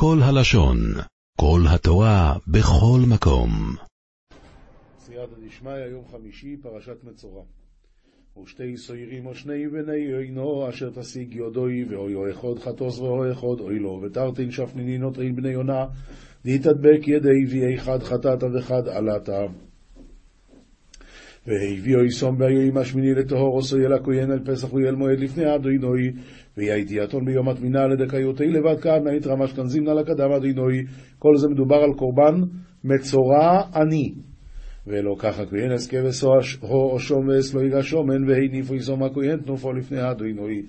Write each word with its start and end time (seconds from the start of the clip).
כל 0.00 0.18
הלשון, 0.22 0.76
כל 1.40 1.60
התורה, 1.74 2.36
בכל 2.46 3.00
מקום. 3.08 3.50
סייעתא 4.98 5.34
דשמיא, 5.46 5.72
יום 5.72 6.04
חמישי, 6.10 6.56
פרשת 6.62 7.04
מצורע. 7.04 7.42
ושתי 8.42 8.76
סוירים 8.76 9.26
או 9.26 9.34
שני 9.34 9.68
בני 9.68 10.16
עינו, 10.18 10.68
אשר 10.68 10.90
תשיג 10.90 11.34
יודוי, 11.34 11.84
ואויו 11.84 12.30
אחד 12.30 12.58
חטוס 12.58 12.98
ואוי 12.98 13.32
אחד 13.32 13.60
אוי 13.60 13.78
לו, 13.78 14.00
ותרתין 14.02 14.50
שפניני 14.50 14.98
נוטרין 14.98 15.36
בני 15.36 15.50
יונה, 15.50 15.86
דיתדבק 16.44 17.08
ידי 17.08 17.44
ויהי 17.48 17.78
חד 17.78 18.02
חטאת 18.02 18.42
וחד 18.54 18.88
עלתה. 18.88 19.46
והביאו 21.48 22.04
יסום 22.04 22.38
ביום 22.38 22.76
השמיני 22.76 23.14
לטהור 23.14 23.54
עושו 23.54 23.80
יל 23.80 23.92
הכהן 23.92 24.32
אל 24.32 24.38
פסח 24.44 24.74
ויל 24.74 24.94
מועד 24.94 25.20
לפני 25.20 25.54
אדינוי 25.54 26.10
ויהייתי 26.56 27.04
אתון 27.04 27.24
ביום 27.24 27.48
הטמינה 27.48 27.86
לדקאיותי 27.86 28.46
לבד 28.46 28.80
כהנא 28.80 29.10
יתרמש 29.10 29.52
כנזימנה 29.52 29.94
לקדם 29.94 30.32
אדינוי 30.32 30.84
כל 31.18 31.36
זה 31.36 31.48
מדובר 31.48 31.76
על 31.76 31.90
קורבן 31.96 32.34
מצורע 32.84 33.62
עני. 33.74 34.14
ולא 34.86 35.14
ככה 35.18 35.46
כהן 35.46 35.72
אסכה 35.72 35.96
הו 36.60 36.68
או 36.70 36.96
לא 37.54 37.60
ייגש 37.60 37.90
שומן 37.90 38.28
והניפו 38.28 38.74
יסום 38.74 39.02
הכהן 39.02 39.40
תנופו 39.40 39.72
לפני 39.72 40.10
אדינוי 40.10 40.62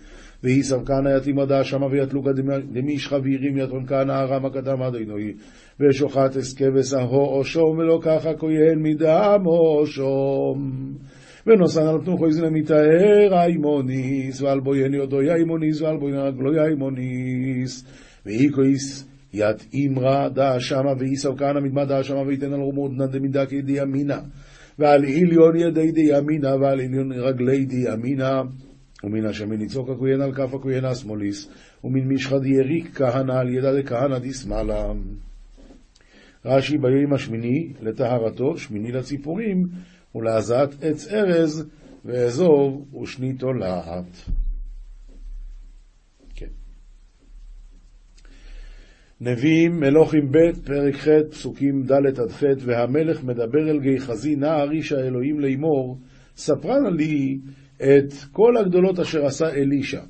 ויסב 0.43 0.85
כהנא 0.85 1.09
יתים 1.17 1.39
עדה 1.39 1.63
שמה 1.63 1.85
ויתלוקה 1.85 2.31
דמישך 2.73 3.13
וירים 3.23 3.57
יתון 3.57 3.85
כהנא 3.85 4.11
הרם 4.11 4.45
הקדם 4.45 4.81
אדינוי 4.81 5.33
ושוחט 5.79 6.37
אסקבס 6.37 6.93
אהו 6.93 7.25
או 7.25 7.43
שום 7.43 7.77
ולא 7.77 7.99
ככה 8.01 8.33
כהן 8.33 8.79
מדם 8.81 9.43
או 9.45 9.85
שום 9.85 10.71
ונוסן 11.47 11.87
על 11.87 12.01
פתוחו 12.01 12.25
איזנה 12.25 12.49
מתאר 12.49 13.33
איימוניס 13.33 14.41
ועל 14.41 14.59
בויין 14.59 14.93
יודו 14.93 15.21
יאימוניס 15.21 15.81
ועל 15.81 15.97
בויין 15.97 16.19
רגלו 16.19 16.53
יאימוניס 16.53 17.85
ואיקויס 18.25 19.09
ית 19.33 19.67
אימרא 19.73 20.29
דא 20.29 20.59
שמה 20.59 20.93
ואיסב 20.99 21.37
כהנא 21.37 21.59
מדמה 21.59 21.85
דא 21.85 22.03
שמה 22.03 22.21
ויתן 22.21 22.53
על 22.53 22.59
רומודנא 22.59 23.05
דמידה 23.05 23.45
כדי 23.45 23.71
ימינה. 23.71 24.19
ועל 24.79 25.05
עליון 25.05 25.55
ידי 25.55 25.91
די 25.91 26.17
ימינה 26.17 26.55
ועל 26.55 26.79
עליון 26.79 27.11
רגלי 27.11 27.65
די 27.65 27.85
ימינה 27.93 28.41
ומן 29.03 29.25
השמן 29.25 29.61
יצוק 29.61 29.89
הכהן 29.89 30.21
על 30.21 30.33
כף 30.33 30.53
הכהן 30.53 30.85
השמאליס 30.85 31.49
ומן 31.83 32.13
משחד 32.13 32.45
יריק 32.45 32.97
כהנא 32.97 33.31
על 33.31 33.49
ידה 33.49 33.81
דכהנא 33.81 34.19
דשמאלה 34.19 34.93
רש"י 36.45 36.77
ביום 36.77 37.13
השמיני 37.13 37.73
לטהרתו, 37.81 38.57
שמיני 38.57 38.91
לציפורים, 38.91 39.67
ולהזעת 40.15 40.83
עץ 40.83 41.07
ארז, 41.07 41.69
ואזוב 42.05 42.95
ושניתו 42.95 43.53
להט. 43.53 44.17
כן. 46.35 46.47
נביאים, 49.21 49.79
מלוכים 49.79 50.31
ב', 50.31 50.65
פרק 50.65 50.95
ח', 50.95 51.07
פסוקים 51.31 51.83
ד' 51.83 52.19
עד 52.19 52.31
ח', 52.31 52.43
והמלך 52.59 53.23
מדבר 53.23 53.69
אל 53.69 53.79
גיחזי, 53.79 54.35
נער 54.35 54.71
איש 54.71 54.91
האלוהים 54.91 55.39
לאמור, 55.39 55.97
ספרנה 56.35 56.89
לי 56.89 57.39
את 57.83 58.13
כל 58.31 58.57
הגדולות 58.57 58.99
אשר 58.99 59.25
עשה 59.25 59.49
אלישע. 59.49 60.01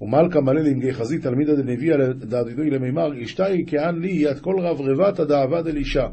ומלכה 0.00 0.40
מלל 0.40 0.66
עם 0.66 0.80
גיחזי 0.80 1.18
תלמידא 1.18 1.54
דנביאה 1.54 1.96
דעדידוי 2.12 2.70
למימר, 2.70 3.22
אשתי 3.22 3.64
כען 3.66 3.98
לי 3.98 4.10
יד 4.10 4.38
כל 4.38 4.54
רב 4.60 4.80
רבתא 4.80 5.24
דעבד 5.24 5.66
אל 5.66 5.76
אישה. 5.76 6.06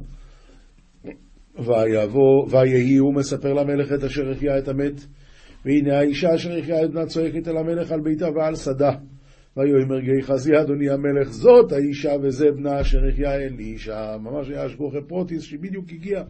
ויבוא, 1.55 2.47
ויהי 2.49 2.97
הוא 2.97 3.13
מספר 3.15 3.53
למלך 3.53 3.93
את 3.93 4.03
אשר 4.03 4.31
החיה 4.31 4.57
את 4.57 4.67
המת, 4.67 5.05
והנה 5.65 5.97
האישה 5.99 6.35
אשר 6.35 6.57
החיה 6.57 6.83
את 6.83 6.91
בנה 6.91 7.05
צועקת 7.05 7.47
אל 7.47 7.57
המלך 7.57 7.91
על 7.91 8.01
ביתה 8.01 8.29
ועל 8.35 8.55
שדה. 8.55 8.91
ויאמר 9.57 9.99
גיחזי 9.99 10.51
אדוני 10.61 10.89
המלך, 10.89 11.27
זאת 11.27 11.71
האישה 11.71 12.11
וזה 12.23 12.45
בנה 12.51 12.81
אשר 12.81 12.99
החיה 13.11 13.35
אל 13.35 13.55
אישה. 13.59 14.17
ממש 14.21 14.49
היה 14.49 14.65
אשגוכי 14.65 14.97
פרוטיס 15.07 15.41
שבדיוק 15.41 15.85
הגיע. 15.89 16.23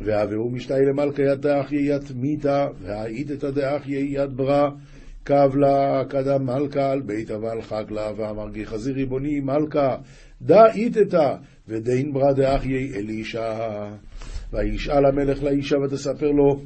והעבירו 0.00 0.50
משתי 0.50 0.74
למלכה 0.88 1.22
יד 1.22 1.40
דאחי 1.40 1.76
יד 1.76 2.02
מיתה, 2.14 2.66
והאית 2.82 3.30
את 3.30 3.44
הדאחי 3.44 3.92
יד 3.92 4.36
ברא. 4.36 4.68
קבלה 5.24 6.04
קדם 6.08 6.46
מלכה 6.46 6.90
על 6.92 7.00
ביתה 7.00 7.38
ועל 7.38 7.62
חגלה, 7.62 8.10
ואמר 8.16 8.50
גיחזי 8.50 8.92
ריבוני 8.92 9.40
מלכה, 9.40 9.96
דא 10.42 10.66
איתתה, 10.74 11.36
ודין 11.68 12.12
ברא 12.12 12.32
דאחי 12.32 12.92
אלישע. 12.94 13.54
וישאל 14.52 15.06
המלך 15.06 15.42
לאישה 15.42 15.76
ותספר 15.78 16.30
לו, 16.30 16.60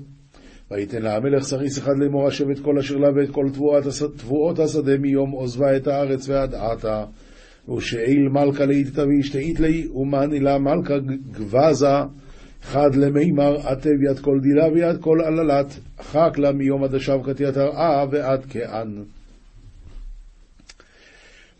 ויתן 0.71 1.03
לה 1.03 1.17
המלך 1.17 1.43
סריס 1.43 1.79
אחד 1.79 1.93
לאמור 1.99 2.29
השבט 2.29 2.59
כל 2.59 2.79
אשר 2.79 2.97
לה 2.97 3.09
ואת 3.17 3.31
כל 3.31 3.47
תבואות 4.17 4.59
השדה 4.59 4.99
מיום 4.99 5.31
עוזבה 5.31 5.77
את 5.77 5.87
הארץ 5.87 6.29
ועד 6.29 6.55
עתה. 6.55 7.05
ושאיל 7.77 8.29
מלכה 8.29 8.67
לאיתתה 8.67 9.03
ואשתאית 9.07 9.61
לי, 9.61 9.89
ומאני 9.95 10.41
לה 10.41 10.59
מלכה 10.59 10.95
גבזה. 11.31 11.97
חד 12.63 12.95
למימר 12.95 13.57
עטב 13.67 14.03
יד 14.11 14.19
כל 14.19 14.39
דילה 14.43 14.69
ויד 14.73 15.01
כל 15.01 15.19
עללת, 15.25 15.79
חק 16.01 16.39
לה 16.39 16.53
מיום 16.53 16.85
עד 16.85 16.95
השבקת 16.95 17.41
יתרעה 17.41 18.07
ועד 18.11 18.47
כען. 18.51 19.03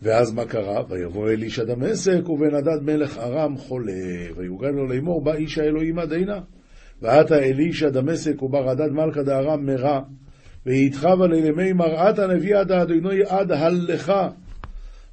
ואז 0.01 0.33
מה 0.33 0.45
קרה? 0.45 0.83
ויבוא 0.89 1.29
אלישע 1.29 1.63
דמשק, 1.63 2.29
ובן 2.29 2.55
הדד 2.55 2.83
מלך 2.83 3.17
ארם 3.17 3.57
חולה, 3.57 3.93
ויוגן 4.35 4.73
לו 4.73 4.87
לאמור, 4.87 5.23
בא 5.23 5.33
איש 5.33 5.57
האלוהים 5.57 5.99
עד 5.99 6.13
הנה. 6.13 6.39
ועתה 7.01 7.37
אלישע 7.39 7.89
דמשק, 7.89 8.43
ובר 8.43 8.69
הדד 8.69 8.91
מלכה 8.91 9.23
דארם 9.23 9.65
מרע, 9.65 9.99
ויתחבה 10.65 11.27
לימי 11.27 11.73
מראת 11.73 12.19
הנביאה 12.19 12.63
דאדינוי 12.63 13.23
עד 13.23 13.51
הלכה. 13.51 14.29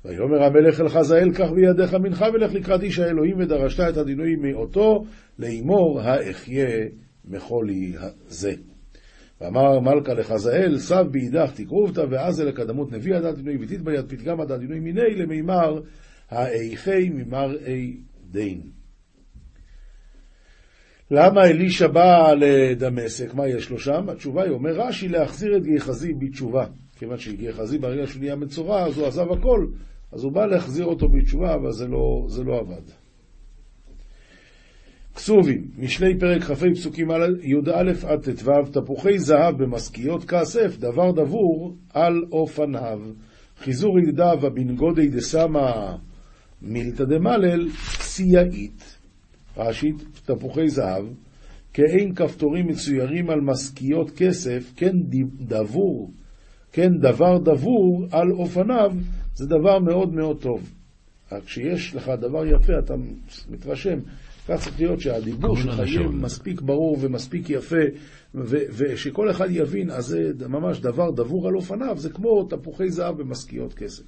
ויאמר 0.05 0.43
המלך 0.43 0.81
אל 0.81 0.89
חזאל, 0.89 1.33
קח 1.35 1.51
בידיך 1.51 1.95
מנחה 1.95 2.27
ולך 2.35 2.55
לקראת 2.55 2.83
איש 2.83 2.99
האלוהים, 2.99 3.39
ודרשת 3.39 3.81
את 3.89 3.97
הדינוי 3.97 4.37
מאותו, 4.37 5.05
לאמור 5.39 6.01
האחיה 6.01 6.87
מחולי 7.25 7.93
זה. 8.29 8.53
ואמר 9.41 9.81
מלכה 9.81 10.15
לחזאל, 10.15 10.79
סב 10.79 11.05
בידך 11.11 11.51
תקרובתא, 11.55 12.05
ואז 12.11 12.41
אל 12.41 12.49
הקדמות 12.49 12.93
נביא 12.93 13.15
עדת 13.15 13.35
דינוי, 13.35 13.57
ותית 13.61 13.83
ביד 13.83 14.09
פתגם 14.09 14.41
עדת 14.41 14.59
דינוי 14.59 14.81
מיני, 14.81 15.15
למימר 15.17 15.81
האיכי 16.31 17.09
ממראי 17.09 17.97
דין. 18.31 18.61
למה 21.11 21.45
אלישע 21.45 21.87
בא 21.87 22.33
לדמשק? 22.33 23.35
מה 23.35 23.49
יש 23.49 23.71
לו 23.71 23.79
שם? 23.79 24.09
התשובה 24.09 24.43
היא, 24.43 24.53
אומר 24.53 24.71
רש"י, 24.71 25.09
להחזיר 25.09 25.57
את 25.57 25.63
גיחזי 25.63 26.13
בתשובה. 26.19 26.67
כיוון 26.99 27.19
שגיחזי 27.19 27.79
ברגע 27.79 28.07
שהוא 28.07 28.21
נהיה 28.21 28.37
מצורע, 28.37 28.87
אז 28.87 28.99
הוא 28.99 29.07
עזב 29.07 29.33
הכל, 29.33 29.67
אז 30.13 30.25
הוא 30.25 30.33
בא 30.33 30.47
להחזיר 30.47 30.85
אותו 30.85 31.09
בתשובה, 31.09 31.55
אבל 31.55 31.73
זה 31.73 31.87
לא, 31.87 32.25
זה 32.29 32.45
לא 32.45 32.61
עבד. 32.61 32.83
כסובים, 35.15 35.71
משלי 35.79 36.19
פרק 36.19 36.43
כ"ה 36.43 36.55
פסוקים 36.75 37.11
י"א 37.43 37.93
עד 38.07 38.21
ט"ו, 38.21 38.51
תפוחי 38.73 39.19
זהב 39.19 39.63
במשכיות 39.63 40.25
כסף, 40.25 40.77
דבר 40.79 41.11
דבור 41.11 41.77
על 41.95 42.25
אופניו. 42.33 43.01
חיזור 43.59 43.99
ידידיו 43.99 44.47
הבן 44.47 44.77
גודי 44.77 45.09
דסמא 45.09 45.97
מילתא 46.63 47.05
דמלל, 47.05 47.69
סייעית. 48.01 48.99
רש"ית, 49.57 49.97
תפוחי 50.25 50.69
זהב, 50.69 51.05
כאין 51.73 52.15
כפתורים 52.15 52.67
מצוירים 52.67 53.31
על 53.31 53.41
משכיות 53.41 54.11
כסף, 54.11 54.73
כן 54.77 54.93
דבור, 55.41 56.11
כן 56.73 56.99
דבר 56.99 57.39
דבור 57.39 58.07
על 58.11 58.33
אופניו, 58.33 58.93
זה 59.35 59.47
דבר 59.47 59.79
מאוד 59.79 60.15
מאוד 60.15 60.41
טוב. 60.41 60.73
כשיש 61.45 61.95
לך 61.95 62.09
דבר 62.09 62.47
יפה, 62.47 62.79
אתה 62.79 62.95
מתרשם. 63.51 63.99
כך 64.49 64.65
צריך 64.65 64.81
להיות 64.81 65.01
שהדיבור 65.01 65.57
שלך 65.57 65.79
יהיה 65.79 66.09
מספיק 66.09 66.61
ברור 66.61 66.99
ומספיק 67.01 67.51
יפה, 67.51 67.85
ושכל 68.77 69.31
אחד 69.31 69.47
יבין, 69.51 69.91
אז 69.91 70.05
זה 70.39 70.49
ממש 70.49 70.81
דבר 70.81 71.11
דבור 71.11 71.49
על 71.49 71.57
אופניו, 71.57 71.99
זה 71.99 72.11
כמו 72.11 72.45
תפוחי 72.45 72.91
זהב 72.91 73.19
במשכיות 73.19 73.75
כסף. 73.75 74.05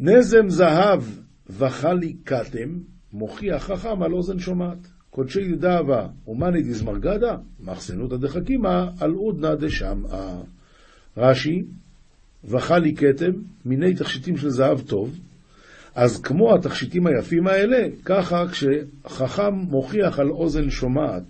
נזם 0.00 0.48
זהב 0.48 1.02
וחלי 1.50 2.16
כתם, 2.24 2.78
מוכיח 3.12 3.62
חכם 3.62 4.02
על 4.02 4.12
אוזן 4.12 4.38
שומעת. 4.38 4.78
קודשי 5.10 5.56
דאבה 5.56 6.08
ומאני 6.26 6.62
דזמרגדה, 6.62 7.36
מחסנותא 7.60 8.16
דחכימא, 8.16 8.84
על 9.00 9.12
עודנא 9.12 9.54
דשמעה. 9.54 10.42
רש"י, 11.16 11.62
וחלי 12.44 12.94
כתם, 12.94 13.32
מיני 13.64 13.94
תכשיטים 13.94 14.36
של 14.36 14.48
זהב 14.48 14.80
טוב, 14.80 15.18
אז 15.94 16.20
כמו 16.20 16.54
התכשיטים 16.54 17.06
היפים 17.06 17.46
האלה, 17.46 17.88
ככה 18.04 18.44
כשחכם 18.48 19.54
מוכיח 19.54 20.18
על 20.18 20.30
אוזן 20.30 20.70
שומעת, 20.70 21.22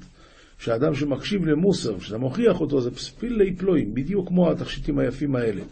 שאדם 0.58 0.94
שמקשיב 0.94 1.44
למוסר, 1.44 1.98
כשאתה 1.98 2.18
מוכיח 2.18 2.60
אותו, 2.60 2.80
זה 2.80 2.90
פספילי 2.90 3.56
פלואים, 3.56 3.94
בדיוק 3.94 4.28
כמו 4.28 4.50
התכשיטים 4.50 4.98
היפים 4.98 5.36
האלה. 5.36 5.62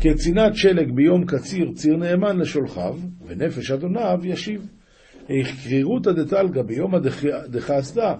כצינת 0.00 0.54
שלג 0.54 0.94
ביום 0.94 1.24
קציר, 1.26 1.72
ציר 1.74 1.96
נאמן 1.96 2.36
לשולחיו, 2.38 2.98
ונפש 3.26 3.70
אדוניו 3.70 4.18
ישיב. 4.24 4.66
איך 5.28 5.64
קרירותא 5.64 6.12
דתלגא 6.12 6.62
ביום 6.62 6.92
דחסדה, 7.48 8.14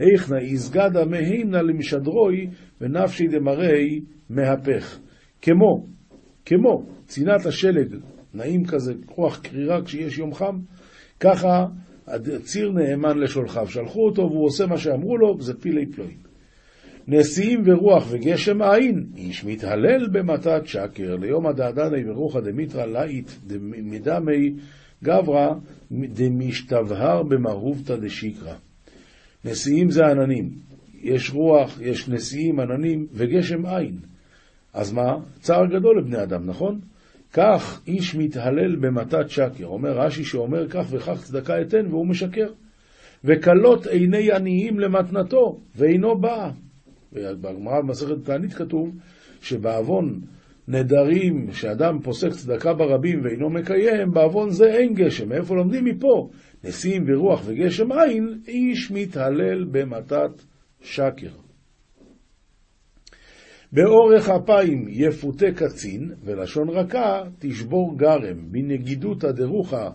איך 0.00 0.30
נא 0.30 0.36
איסגדה 0.36 1.04
מהימנה 1.04 1.62
למשדרוי, 1.62 2.46
ונפשי 2.80 3.26
דמרי 3.26 4.00
מהפך. 4.30 4.98
כמו, 5.42 5.86
כמו 6.44 6.82
צינת 7.06 7.46
השלג 7.46 7.94
נעים 8.34 8.64
כזה, 8.64 8.92
רוח 9.08 9.38
קרירה 9.38 9.82
כשיש 9.82 10.18
יום 10.18 10.34
חם, 10.34 10.58
ככה 11.20 11.66
הציר 12.06 12.72
נאמן 12.72 13.18
לשולחיו. 13.18 13.68
שלחו 13.68 14.06
אותו 14.06 14.22
והוא 14.22 14.46
עושה 14.46 14.66
מה 14.66 14.78
שאמרו 14.78 15.16
לו, 15.16 15.36
זה 15.40 15.54
פילי 15.60 15.86
פלואים. 15.86 16.28
נשיאים 17.08 17.62
ורוח 17.64 18.06
וגשם 18.10 18.62
אין, 18.62 19.06
איש 19.16 19.44
מתהלל 19.44 20.08
במתת 20.12 20.62
שקר, 20.64 21.16
ליום 21.16 21.46
הדעדני 21.46 22.10
ורוחא 22.10 22.40
דמיתרא 22.40 22.86
לאית 22.86 23.38
מדמי 23.60 24.54
גברא 25.04 25.54
דמשתבהר 25.90 27.22
במהובתא 27.22 27.96
דשיקרא. 27.96 28.54
נשיאים 29.44 29.90
זה 29.90 30.06
עננים, 30.06 30.50
יש 31.02 31.30
רוח, 31.30 31.80
יש 31.80 32.08
נשיאים, 32.08 32.60
עננים, 32.60 33.06
וגשם 33.12 33.66
אין. 33.66 33.98
אז 34.72 34.92
מה? 34.92 35.16
צער 35.40 35.66
גדול 35.66 35.98
לבני 35.98 36.22
אדם, 36.22 36.46
נכון? 36.46 36.80
כך 37.32 37.80
איש 37.86 38.14
מתהלל 38.14 38.76
במתת 38.76 39.30
שקר. 39.30 39.66
אומר 39.66 39.98
רש"י 40.00 40.24
שאומר 40.24 40.68
כך 40.68 40.86
וכך 40.90 41.22
צדקה 41.24 41.60
אתן 41.60 41.86
והוא 41.86 42.06
משקר. 42.06 42.48
וכלות 43.24 43.86
עיני 43.86 44.32
עניים 44.32 44.80
למתנתו, 44.80 45.60
ואינו 45.76 46.18
בא. 46.20 46.50
בגמרא 47.12 47.80
במסכת 47.80 48.24
תענית 48.24 48.54
כתוב 48.54 48.90
שבעוון 49.40 50.20
נדרים 50.68 51.52
שאדם 51.52 51.98
פוסק 52.02 52.30
צדקה 52.30 52.74
ברבים 52.74 53.20
ואינו 53.24 53.50
מקיים, 53.50 54.10
בעוון 54.10 54.50
זה 54.50 54.66
אין 54.66 54.94
גשם. 54.94 55.28
מאיפה 55.28 55.56
לומדים 55.56 55.84
מפה? 55.84 56.28
נשיאים 56.64 57.04
ורוח 57.06 57.42
וגשם 57.44 57.92
אין, 57.92 58.40
איש 58.48 58.90
מתהלל 58.90 59.64
במתת 59.64 60.44
שקר. 60.80 61.30
באורך 63.72 64.28
אפיים 64.28 64.86
יפותה 64.88 65.46
קצין, 65.56 66.12
ולשון 66.24 66.68
רכה 66.68 67.22
תשבור 67.38 67.98
גרם, 67.98 68.52
בנגידותא 68.52 69.32
דרוחא 69.32 69.88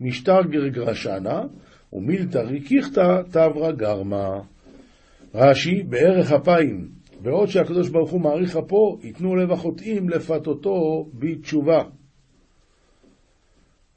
משטר 0.00 0.40
גרגרשנה, 0.50 1.42
ומילתא 1.92 2.38
ריקיכתא 2.38 3.22
תברא 3.30 3.72
גרמה. 3.72 4.28
רש"י, 5.34 5.82
בערך 5.82 6.32
אפיים, 6.32 6.88
בעוד 7.22 7.48
שהקדוש 7.48 7.88
ברוך 7.88 8.10
הוא 8.10 8.20
מעריך 8.20 8.56
אפו, 8.56 8.98
ייתנו 9.02 9.36
לב 9.36 9.52
החוטאים 9.52 10.08
לפתותו 10.08 11.06
בתשובה. 11.14 11.82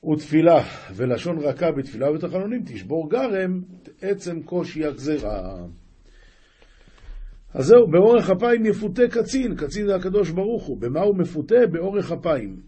ותפילה, 0.03 0.63
ולשון 0.95 1.37
רכה 1.39 1.71
בתפילה 1.71 2.11
ובתחנונים, 2.11 2.63
תשבור 2.65 3.09
גרם, 3.09 3.61
עצם 4.01 4.41
קושי 4.41 4.85
הגזרה. 4.85 5.65
אז 7.53 7.65
זהו, 7.65 7.87
באורך 7.87 8.29
אפיים 8.29 8.65
יפותה 8.65 9.01
קצין, 9.07 9.55
קצין 9.55 9.85
זה 9.85 9.95
הקדוש 9.95 10.29
ברוך 10.29 10.63
הוא. 10.63 10.77
במה 10.77 11.01
הוא 11.01 11.17
מפותה? 11.17 11.55
באורך 11.71 12.11
אפיים. 12.11 12.59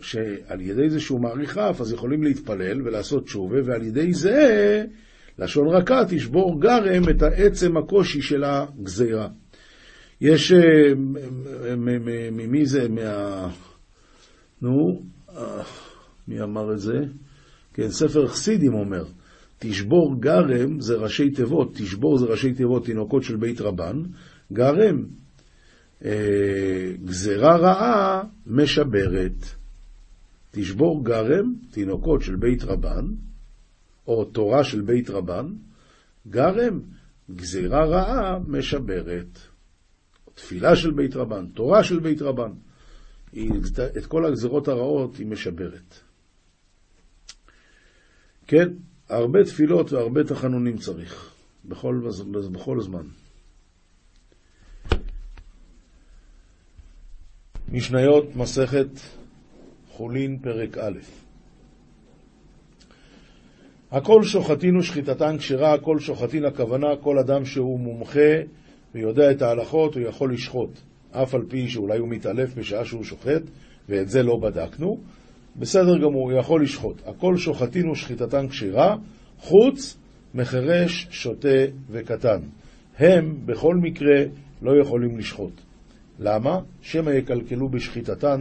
שעל 0.00 0.60
ידי 0.60 0.90
זה 0.90 1.00
שהוא 1.00 1.20
מעריך 1.20 1.58
אף, 1.58 1.80
אז 1.80 1.92
יכולים 1.92 2.22
להתפלל 2.22 2.82
ולעשות 2.82 3.24
תשובה, 3.24 3.56
ועל 3.64 3.82
ידי 3.82 4.12
זה, 4.12 4.84
לשון 5.38 5.68
רכה, 5.68 6.02
תשבור 6.08 6.60
גרם 6.60 7.02
את 7.10 7.22
העצם 7.22 7.76
הקושי 7.76 8.22
של 8.22 8.44
הגזירה. 8.44 9.28
יש, 10.20 10.52
אה, 10.52 10.94
ממי 12.32 12.66
זה? 12.66 12.88
מה... 12.88 13.48
נו, 14.62 15.02
מי 16.28 16.42
אמר 16.42 16.72
את 16.72 16.80
זה? 16.80 16.98
כן, 17.74 17.88
ספר 17.90 18.28
חסידים 18.28 18.74
אומר. 18.74 19.04
תשבור 19.58 20.20
גרם 20.20 20.80
זה 20.80 20.94
ראשי 20.94 21.30
תיבות, 21.30 21.74
תשבור 21.74 22.18
זה 22.18 22.26
ראשי 22.26 22.52
תיבות 22.52 22.84
תינוקות 22.84 23.22
של 23.22 23.36
בית 23.36 23.60
רבן, 23.60 24.02
גרם, 24.52 25.04
אה, 26.04 26.92
גזרה 27.04 27.56
רעה 27.56 28.22
משברת. 28.46 29.46
תשבור 30.50 31.04
גרם, 31.04 31.54
תינוקות 31.70 32.22
של 32.22 32.36
בית 32.36 32.64
רבן, 32.64 33.06
או 34.06 34.24
תורה 34.24 34.64
של 34.64 34.80
בית 34.80 35.10
רבן, 35.10 35.46
גרם, 36.28 36.80
גזירה 37.30 37.84
רעה 37.84 38.38
משברת. 38.46 39.38
תפילה 40.34 40.76
של 40.76 40.90
בית 40.90 41.16
רבן, 41.16 41.46
תורה 41.46 41.84
של 41.84 42.00
בית 42.00 42.22
רבן. 42.22 42.50
את 43.98 44.06
כל 44.06 44.26
הגזירות 44.26 44.68
הרעות 44.68 45.16
היא 45.16 45.26
משברת. 45.26 46.00
כן, 48.46 48.68
הרבה 49.08 49.44
תפילות 49.44 49.92
והרבה 49.92 50.24
תחנונים 50.24 50.78
צריך, 50.78 51.34
בכל, 51.64 52.00
בכל 52.52 52.80
זמן. 52.80 53.06
משניות, 57.68 58.36
מסכת 58.36 58.88
חולין, 59.88 60.38
פרק 60.38 60.78
א' 60.78 60.98
הכל 63.90 64.22
שוחטין 64.22 64.76
ושחיטתן 64.76 65.38
כשרה, 65.38 65.74
הכל 65.74 65.98
שוחטין 65.98 66.44
הכוונה, 66.44 66.86
כל 67.00 67.18
אדם 67.18 67.44
שהוא 67.44 67.80
מומחה 67.80 68.40
ויודע 68.94 69.30
את 69.30 69.42
ההלכות, 69.42 69.94
הוא 69.94 70.02
יכול 70.02 70.32
לשחוט, 70.32 70.70
אף 71.12 71.34
על 71.34 71.42
פי 71.48 71.68
שאולי 71.68 71.98
הוא 71.98 72.08
מתעלף 72.08 72.54
בשעה 72.54 72.84
שהוא 72.84 73.04
שוחט, 73.04 73.42
ואת 73.88 74.08
זה 74.08 74.22
לא 74.22 74.36
בדקנו. 74.36 74.98
בסדר 75.56 75.98
גמור, 75.98 76.32
יכול 76.32 76.62
לשחוט. 76.62 77.02
הכל 77.06 77.36
שוחטין 77.36 77.88
ושחיטתן 77.88 78.48
כשרה, 78.48 78.96
חוץ 79.38 79.96
מחרש, 80.34 81.06
שוטה 81.10 81.48
וקטן. 81.90 82.40
הם 82.98 83.46
בכל 83.46 83.74
מקרה 83.76 84.24
לא 84.62 84.72
יכולים 84.80 85.18
לשחוט. 85.18 85.60
למה? 86.18 86.60
שמא 86.82 87.10
יקלקלו 87.10 87.68
בשחיטתן, 87.68 88.40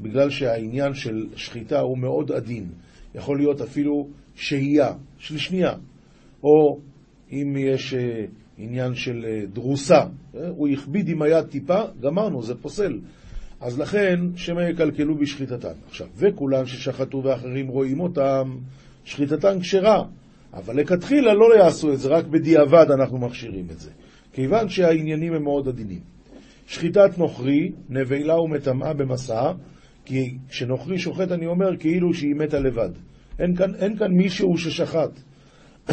בגלל 0.00 0.30
שהעניין 0.30 0.94
של 0.94 1.26
שחיטה 1.36 1.80
הוא 1.80 1.98
מאוד 1.98 2.32
עדין. 2.32 2.66
יכול 3.14 3.38
להיות 3.38 3.60
אפילו 3.60 4.08
שהייה 4.34 4.92
של 5.18 5.38
שנייה, 5.38 5.72
או 6.42 6.78
אם 7.32 7.56
יש 7.58 7.94
uh, 7.94 7.96
עניין 8.62 8.94
של 8.94 9.24
uh, 9.24 9.54
דרוסה, 9.54 10.02
uh, 10.02 10.38
הוא 10.48 10.68
הכביד 10.68 11.08
עם 11.08 11.22
היד 11.22 11.44
טיפה, 11.44 11.80
גמרנו, 12.00 12.42
זה 12.42 12.54
פוסל. 12.54 12.98
אז 13.60 13.78
לכן, 13.78 14.20
שמא 14.36 14.60
יקלקלו 14.60 15.18
בשחיטתן. 15.18 15.72
עכשיו, 15.88 16.06
וכולם 16.16 16.66
ששחטו 16.66 17.22
ואחרים 17.24 17.68
רואים 17.68 18.00
אותם, 18.00 18.56
שחיטתן 19.04 19.60
כשרה, 19.60 20.04
אבל 20.52 20.76
לכתחילה 20.76 21.34
לא 21.34 21.56
יעשו 21.58 21.92
את 21.92 21.98
זה, 21.98 22.08
רק 22.08 22.26
בדיעבד 22.26 22.86
אנחנו 22.90 23.18
מכשירים 23.18 23.66
את 23.70 23.80
זה, 23.80 23.90
כיוון 24.32 24.68
שהעניינים 24.68 25.34
הם 25.34 25.42
מאוד 25.42 25.68
עדינים. 25.68 26.00
שחיטת 26.66 27.18
נוכרי, 27.18 27.72
נבלה 27.88 28.40
ומטמאה 28.40 28.92
במסע, 28.92 29.52
כי 30.04 30.36
כשנוכרי 30.48 30.98
שוחט 30.98 31.32
אני 31.32 31.46
אומר 31.46 31.76
כאילו 31.76 32.14
שהיא 32.14 32.34
מתה 32.34 32.60
לבד. 32.60 32.90
אין 33.38 33.56
כאן, 33.56 33.74
אין 33.74 33.96
כאן 33.96 34.12
מישהו 34.12 34.58
ששחט. 34.58 35.10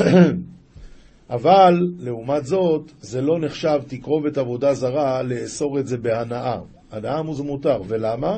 אבל, 1.30 1.92
לעומת 2.00 2.46
זאת, 2.46 2.92
זה 3.02 3.22
לא 3.22 3.40
נחשב 3.40 3.80
תקרובת 3.88 4.38
עבודה 4.38 4.74
זרה 4.74 5.22
לאסור 5.22 5.80
את 5.80 5.88
זה 5.88 5.98
בהנאה. 5.98 6.60
הנאה 6.92 7.22
מותר. 7.22 7.82
ולמה? 7.88 8.38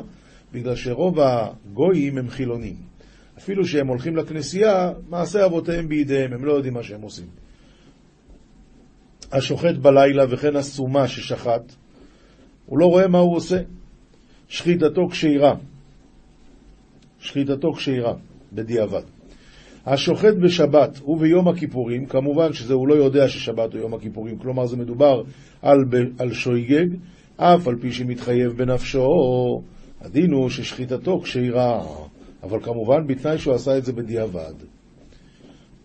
בגלל 0.52 0.76
שרוב 0.76 1.18
הגויים 1.20 2.18
הם 2.18 2.30
חילונים. 2.30 2.76
אפילו 3.38 3.64
שהם 3.64 3.88
הולכים 3.88 4.16
לכנסייה, 4.16 4.92
מעשה 5.08 5.46
אבותיהם 5.46 5.88
בידיהם, 5.88 6.32
הם 6.32 6.44
לא 6.44 6.52
יודעים 6.52 6.74
מה 6.74 6.82
שהם 6.82 7.02
עושים. 7.02 7.26
השוחט 9.32 9.74
בלילה 9.74 10.24
וכן 10.30 10.56
הסומה 10.56 11.08
ששחט, 11.08 11.72
הוא 12.66 12.78
לא 12.78 12.86
רואה 12.86 13.08
מה 13.08 13.18
הוא 13.18 13.36
עושה. 13.36 13.58
שחיטתו 14.48 15.08
כשירה. 15.10 15.54
שחיטתו 17.18 17.72
כשירה, 17.72 18.14
בדיעבד. 18.52 19.02
השוחט 19.86 20.34
בשבת 20.42 21.00
וביום 21.08 21.48
הכיפורים, 21.48 22.06
כמובן 22.06 22.52
שזה 22.52 22.74
הוא 22.74 22.88
לא 22.88 22.94
יודע 22.94 23.28
ששבת 23.28 23.72
הוא 23.72 23.80
יום 23.80 23.94
הכיפורים, 23.94 24.38
כלומר 24.38 24.66
זה 24.66 24.76
מדובר 24.76 25.22
על, 25.62 25.78
על 26.18 26.32
שויגג, 26.32 26.86
אף 27.36 27.68
על 27.68 27.76
פי 27.80 27.92
שמתחייב 27.92 28.52
בנפשו, 28.52 29.08
הדין 30.00 30.32
הוא 30.32 30.48
ששחיטתו 30.48 31.20
כשירה, 31.20 31.82
אבל 32.42 32.62
כמובן 32.62 33.06
בתנאי 33.06 33.38
שהוא 33.38 33.54
עשה 33.54 33.78
את 33.78 33.84
זה 33.84 33.92
בדיעבד. 33.92 34.54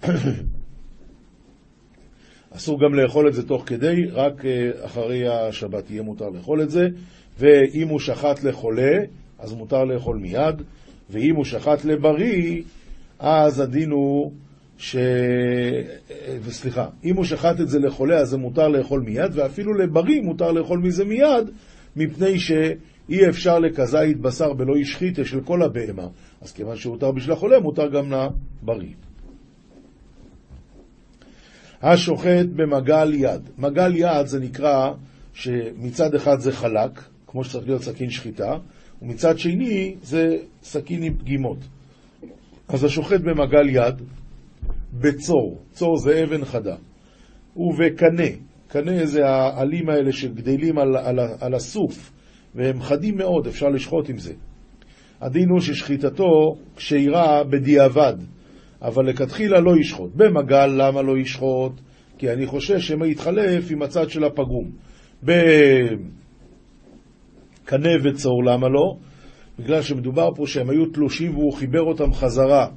אסור 2.55 2.79
גם 2.79 2.93
לאכול 2.93 3.27
את 3.27 3.33
זה 3.33 3.47
תוך 3.47 3.63
כדי, 3.65 4.05
רק 4.11 4.45
אה, 4.45 4.85
אחרי 4.85 5.27
השבת 5.27 5.91
יהיה 5.91 6.01
מותר 6.01 6.29
לאכול 6.29 6.61
את 6.61 6.69
זה, 6.69 6.87
ואם 7.39 7.87
הוא 7.87 7.99
שחט 7.99 8.43
לחולה, 8.43 8.93
אז 9.39 9.53
מותר 9.53 9.83
לאכול 9.83 10.17
מיד, 10.17 10.61
ואם 11.09 11.35
הוא 11.35 11.45
שחט 11.45 11.85
לבריא, 11.85 12.61
אז 13.19 13.59
הדין 13.59 13.91
הוא 13.91 14.31
ש... 14.77 14.95
אה, 14.95 16.37
סליחה, 16.49 16.87
אם 17.03 17.15
הוא 17.15 17.25
שחט 17.25 17.61
את 17.61 17.69
זה 17.69 17.79
לחולה, 17.79 18.17
אז 18.17 18.29
זה 18.29 18.37
מותר 18.37 18.67
לאכול 18.67 19.01
מיד, 19.01 19.31
ואפילו 19.33 19.73
לבריא 19.73 20.21
מותר 20.21 20.51
לאכול 20.51 20.79
מזה 20.79 21.05
מיד, 21.05 21.49
מפני 21.95 22.39
שאי 22.39 23.29
אפשר 23.29 23.59
לכזית 23.59 24.19
בשר 24.21 24.53
בלא 24.53 24.77
השחיתה 24.81 25.25
של 25.25 25.41
כל 25.41 25.61
הבהמה. 25.63 26.07
אז 26.41 26.51
כיוון 26.51 26.75
שהותר 26.75 27.11
בשביל 27.11 27.33
החולה, 27.33 27.59
מותר 27.59 27.89
גם 27.89 28.13
לבריא. 28.63 28.93
השוחט 31.81 32.45
במגל 32.55 33.13
יד. 33.13 33.41
מגל 33.57 33.95
יד 33.95 34.25
זה 34.25 34.39
נקרא 34.39 34.91
שמצד 35.33 36.15
אחד 36.15 36.39
זה 36.39 36.51
חלק, 36.51 37.01
כמו 37.27 37.43
שצריך 37.43 37.67
להיות 37.67 37.81
סכין 37.81 38.09
שחיטה, 38.09 38.57
ומצד 39.01 39.39
שני 39.39 39.95
זה 40.03 40.37
סכין 40.63 41.03
עם 41.03 41.13
פגימות. 41.13 41.57
אז 42.67 42.83
השוחט 42.83 43.21
במגל 43.21 43.69
יד, 43.69 44.01
בצור, 44.93 45.61
צור 45.71 45.97
זה 45.97 46.23
אבן 46.23 46.45
חדה, 46.45 46.75
ובקנה, 47.55 48.29
קנה 48.67 49.05
זה 49.05 49.27
העלים 49.27 49.89
האלה 49.89 50.11
שגדלים 50.11 50.77
על, 50.77 50.97
על, 50.97 51.19
על 51.41 51.53
הסוף, 51.53 52.11
והם 52.55 52.81
חדים 52.81 53.17
מאוד, 53.17 53.47
אפשר 53.47 53.67
לשחוט 53.67 54.09
עם 54.09 54.17
זה. 54.17 54.33
הדין 55.21 55.49
הוא 55.49 55.59
ששחיטתו 55.59 56.55
כשירה 56.75 57.43
בדיעבד, 57.43 58.13
אבל 58.81 59.09
לכתחילה 59.09 59.59
לא 59.59 59.71
ישחוט. 59.79 60.11
במגל 60.15 60.67
למה 60.67 61.01
לא 61.01 61.17
ישחוט? 61.17 61.71
כי 62.17 62.31
אני 62.31 62.45
חושש 62.45 62.87
שמא 62.87 63.05
יתחלף 63.05 63.71
עם 63.71 63.81
הצד 63.81 64.09
של 64.09 64.23
הפגום. 64.23 64.71
בקנה 65.23 65.39
וצור 68.03 68.43
למה 68.43 68.67
לא? 68.69 68.97
בגלל 69.59 69.81
שמדובר 69.81 70.29
פה 70.35 70.47
שהם 70.47 70.69
היו 70.69 70.85
תלושים 70.85 71.35
והוא 71.37 71.53
חיבר 71.53 71.81
אותם 71.81 72.13
חזרה. 72.13 72.67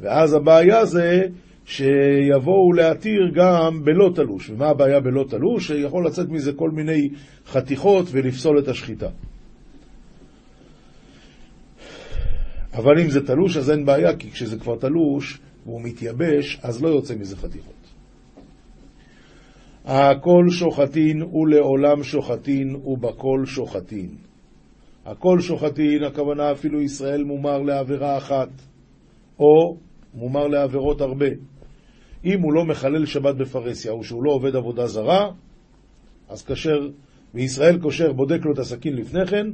ואז 0.00 0.34
הבעיה 0.34 0.84
זה 0.84 1.22
שיבואו 1.64 2.72
להתיר 2.72 3.30
גם 3.34 3.84
בלא 3.84 4.10
תלוש. 4.14 4.50
ומה 4.50 4.68
הבעיה 4.68 5.00
בלא 5.00 5.24
תלוש? 5.28 5.66
שיכול 5.66 6.06
לצאת 6.06 6.28
מזה 6.28 6.52
כל 6.52 6.70
מיני 6.70 7.08
חתיכות 7.46 8.06
ולפסול 8.10 8.58
את 8.58 8.68
השחיטה. 8.68 9.08
אבל 12.74 13.00
אם 13.00 13.10
זה 13.10 13.26
תלוש 13.26 13.56
אז 13.56 13.70
אין 13.70 13.84
בעיה, 13.84 14.16
כי 14.16 14.30
כשזה 14.30 14.58
כבר 14.58 14.76
תלוש 14.76 15.40
והוא 15.66 15.82
מתייבש, 15.82 16.58
אז 16.62 16.82
לא 16.82 16.88
יוצא 16.88 17.14
מזה 17.14 17.36
חתיכות. 17.36 17.74
הכל 19.84 20.44
שוחטין 20.50 21.22
ולעולם 21.22 22.02
שוחטין 22.02 22.76
ובכל 22.84 23.42
שוחטין. 23.46 24.27
הכל 25.06 25.40
שוחטין, 25.40 26.04
הכוונה 26.04 26.52
אפילו 26.52 26.82
ישראל 26.82 27.24
מומר 27.24 27.58
לעבירה 27.58 28.16
אחת, 28.16 28.48
או 29.38 29.76
מומר 30.14 30.46
לעבירות 30.46 31.00
הרבה. 31.00 31.26
אם 32.24 32.40
הוא 32.42 32.52
לא 32.52 32.64
מחלל 32.64 33.06
שבת 33.06 33.34
בפרהסיה, 33.34 33.92
או 33.92 34.04
שהוא 34.04 34.24
לא 34.24 34.32
עובד 34.32 34.56
עבודה 34.56 34.86
זרה, 34.86 35.30
אז 36.28 36.46
כשר, 36.46 36.88
וישראל 37.34 37.80
כושר 37.80 38.12
בודק 38.12 38.38
לו 38.44 38.52
את 38.52 38.58
הסכין 38.58 38.96
לפני 38.96 39.26
כן, 39.26 39.46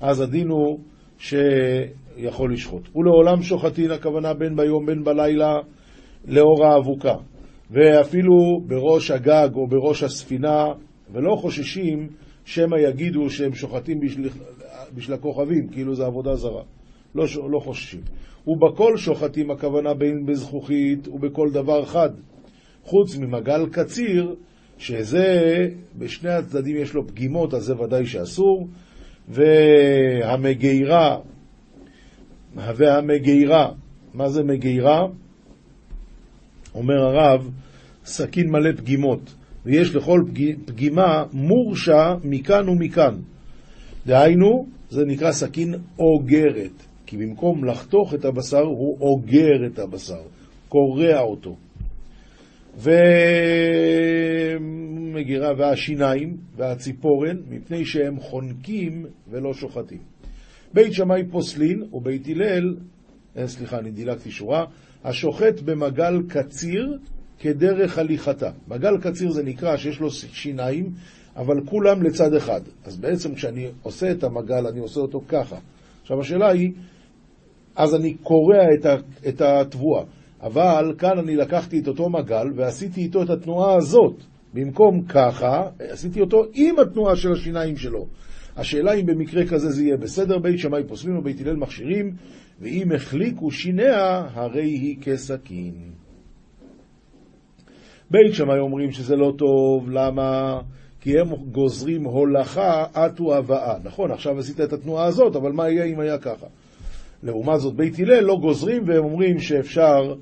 אז 0.00 0.20
הדין 0.20 0.48
הוא 0.48 0.78
שיכול 1.18 2.52
לשחוט. 2.52 2.96
ולעולם 2.96 3.42
שוחטין, 3.42 3.90
הכוונה 3.90 4.34
בין 4.34 4.56
ביום 4.56 4.86
בין 4.86 5.04
בלילה, 5.04 5.58
לאור 6.24 6.66
האבוקה. 6.66 7.14
ואפילו 7.70 8.60
בראש 8.66 9.10
הגג 9.10 9.48
או 9.54 9.66
בראש 9.66 10.02
הספינה, 10.02 10.64
ולא 11.12 11.36
חוששים 11.36 12.08
שמא 12.44 12.76
יגידו 12.76 13.30
שהם 13.30 13.54
שוחטים 13.54 14.00
בשביל, 14.00 14.28
בשביל 14.94 15.14
הכוכבים, 15.14 15.68
כאילו 15.68 15.94
זה 15.94 16.04
עבודה 16.04 16.34
זרה. 16.34 16.62
לא, 17.14 17.24
לא 17.50 17.58
חוששים. 17.58 18.00
ובכל 18.46 18.96
שוחטים 18.96 19.50
הכוונה 19.50 19.94
בין 19.94 20.26
בזכוכית 20.26 21.08
ובכל 21.08 21.50
דבר 21.50 21.84
חד. 21.84 22.10
חוץ 22.84 23.16
ממגל 23.16 23.66
קציר, 23.72 24.34
שזה, 24.78 25.68
בשני 25.98 26.30
הצדדים 26.30 26.76
יש 26.76 26.94
לו 26.94 27.06
פגימות, 27.06 27.54
אז 27.54 27.62
זה 27.62 27.80
ודאי 27.80 28.06
שאסור. 28.06 28.68
והמגירה, 29.28 31.18
והמגירה, 32.54 33.72
מה 34.14 34.28
זה 34.28 34.42
מגירה? 34.42 35.06
אומר 36.74 36.94
הרב, 36.94 37.50
סכין 38.04 38.50
מלא 38.50 38.72
פגימות, 38.76 39.34
ויש 39.66 39.94
לכל 39.94 40.22
פגימה 40.66 41.24
מורשה 41.32 42.14
מכאן 42.24 42.68
ומכאן. 42.68 43.14
דהיינו, 44.06 44.66
זה 44.90 45.04
נקרא 45.04 45.32
סכין 45.32 45.74
אוגרת, 45.98 46.86
כי 47.06 47.16
במקום 47.16 47.64
לחתוך 47.64 48.14
את 48.14 48.24
הבשר, 48.24 48.62
הוא 48.62 48.98
אוגר 49.00 49.66
את 49.66 49.78
הבשר, 49.78 50.22
קורע 50.68 51.20
אותו. 51.20 51.56
ומגירה 54.58 55.50
והשיניים 55.58 56.36
והציפורן, 56.56 57.36
מפני 57.48 57.84
שהם 57.84 58.20
חונקים 58.20 59.06
ולא 59.30 59.54
שוחטים. 59.54 60.00
בית 60.74 60.92
שמאי 60.92 61.22
פוסלין 61.30 61.82
ובית 61.92 62.28
הלל, 62.28 62.76
אה, 63.36 63.46
סליחה, 63.46 63.78
אני 63.78 63.90
דילגתי 63.90 64.30
שורה, 64.30 64.64
השוחט 65.04 65.60
במגל 65.64 66.22
קציר 66.28 66.98
כדרך 67.38 67.98
הליכתה. 67.98 68.50
מגל 68.68 68.98
קציר 69.00 69.30
זה 69.30 69.42
נקרא 69.42 69.76
שיש 69.76 70.00
לו 70.00 70.10
שיניים, 70.10 70.90
אבל 71.36 71.54
כולם 71.66 72.02
לצד 72.02 72.34
אחד. 72.34 72.60
אז 72.84 72.96
בעצם 72.96 73.34
כשאני 73.34 73.68
עושה 73.82 74.10
את 74.10 74.24
המגל, 74.24 74.66
אני 74.66 74.80
עושה 74.80 75.00
אותו 75.00 75.20
ככה. 75.28 75.56
עכשיו 76.02 76.20
השאלה 76.20 76.50
היא, 76.50 76.72
אז 77.76 77.94
אני 77.94 78.14
קורע 78.14 78.64
את 79.28 79.40
התבואה. 79.40 80.04
אבל 80.42 80.94
כאן 80.98 81.18
אני 81.18 81.36
לקחתי 81.36 81.78
את 81.78 81.88
אותו 81.88 82.10
מגל 82.10 82.46
ועשיתי 82.56 83.00
איתו 83.00 83.22
את 83.22 83.30
התנועה 83.30 83.76
הזאת. 83.76 84.14
במקום 84.54 85.02
ככה, 85.02 85.62
עשיתי 85.78 86.20
אותו 86.20 86.44
עם 86.54 86.78
התנועה 86.78 87.16
של 87.16 87.32
השיניים 87.32 87.76
שלו. 87.76 88.06
השאלה 88.56 88.92
אם 88.92 89.06
במקרה 89.06 89.46
כזה 89.46 89.70
זה 89.70 89.82
יהיה 89.82 89.96
בסדר, 89.96 90.38
בית 90.38 90.58
שמאי 90.58 90.82
פוסלים 90.88 91.18
ובית 91.18 91.40
הלל 91.40 91.56
מכשירים, 91.56 92.14
ואם 92.60 92.92
החליקו 92.92 93.50
שיניה, 93.50 94.22
הרי 94.34 94.68
היא 94.68 94.96
כסכין. 95.00 95.74
בית 98.10 98.34
שמאי 98.34 98.58
אומרים 98.58 98.90
שזה 98.90 99.16
לא 99.16 99.32
טוב, 99.38 99.90
למה? 99.90 100.60
כי 101.02 101.18
הם 101.18 101.28
גוזרים 101.52 102.04
הולכה 102.04 102.84
עטו 102.94 103.36
הבאה. 103.36 103.74
נכון, 103.84 104.10
עכשיו 104.10 104.38
עשית 104.38 104.60
את 104.60 104.72
התנועה 104.72 105.06
הזאת, 105.06 105.36
אבל 105.36 105.52
מה 105.52 105.68
יהיה 105.68 105.84
אם 105.84 106.00
היה 106.00 106.18
ככה? 106.18 106.46
לעומת 107.22 107.60
זאת, 107.60 107.74
בית 107.74 107.98
הלל 107.98 108.20
לא 108.20 108.38
גוזרים 108.40 108.82
והם 108.86 109.04
אומרים 109.04 109.38
שאפשר 109.38 110.14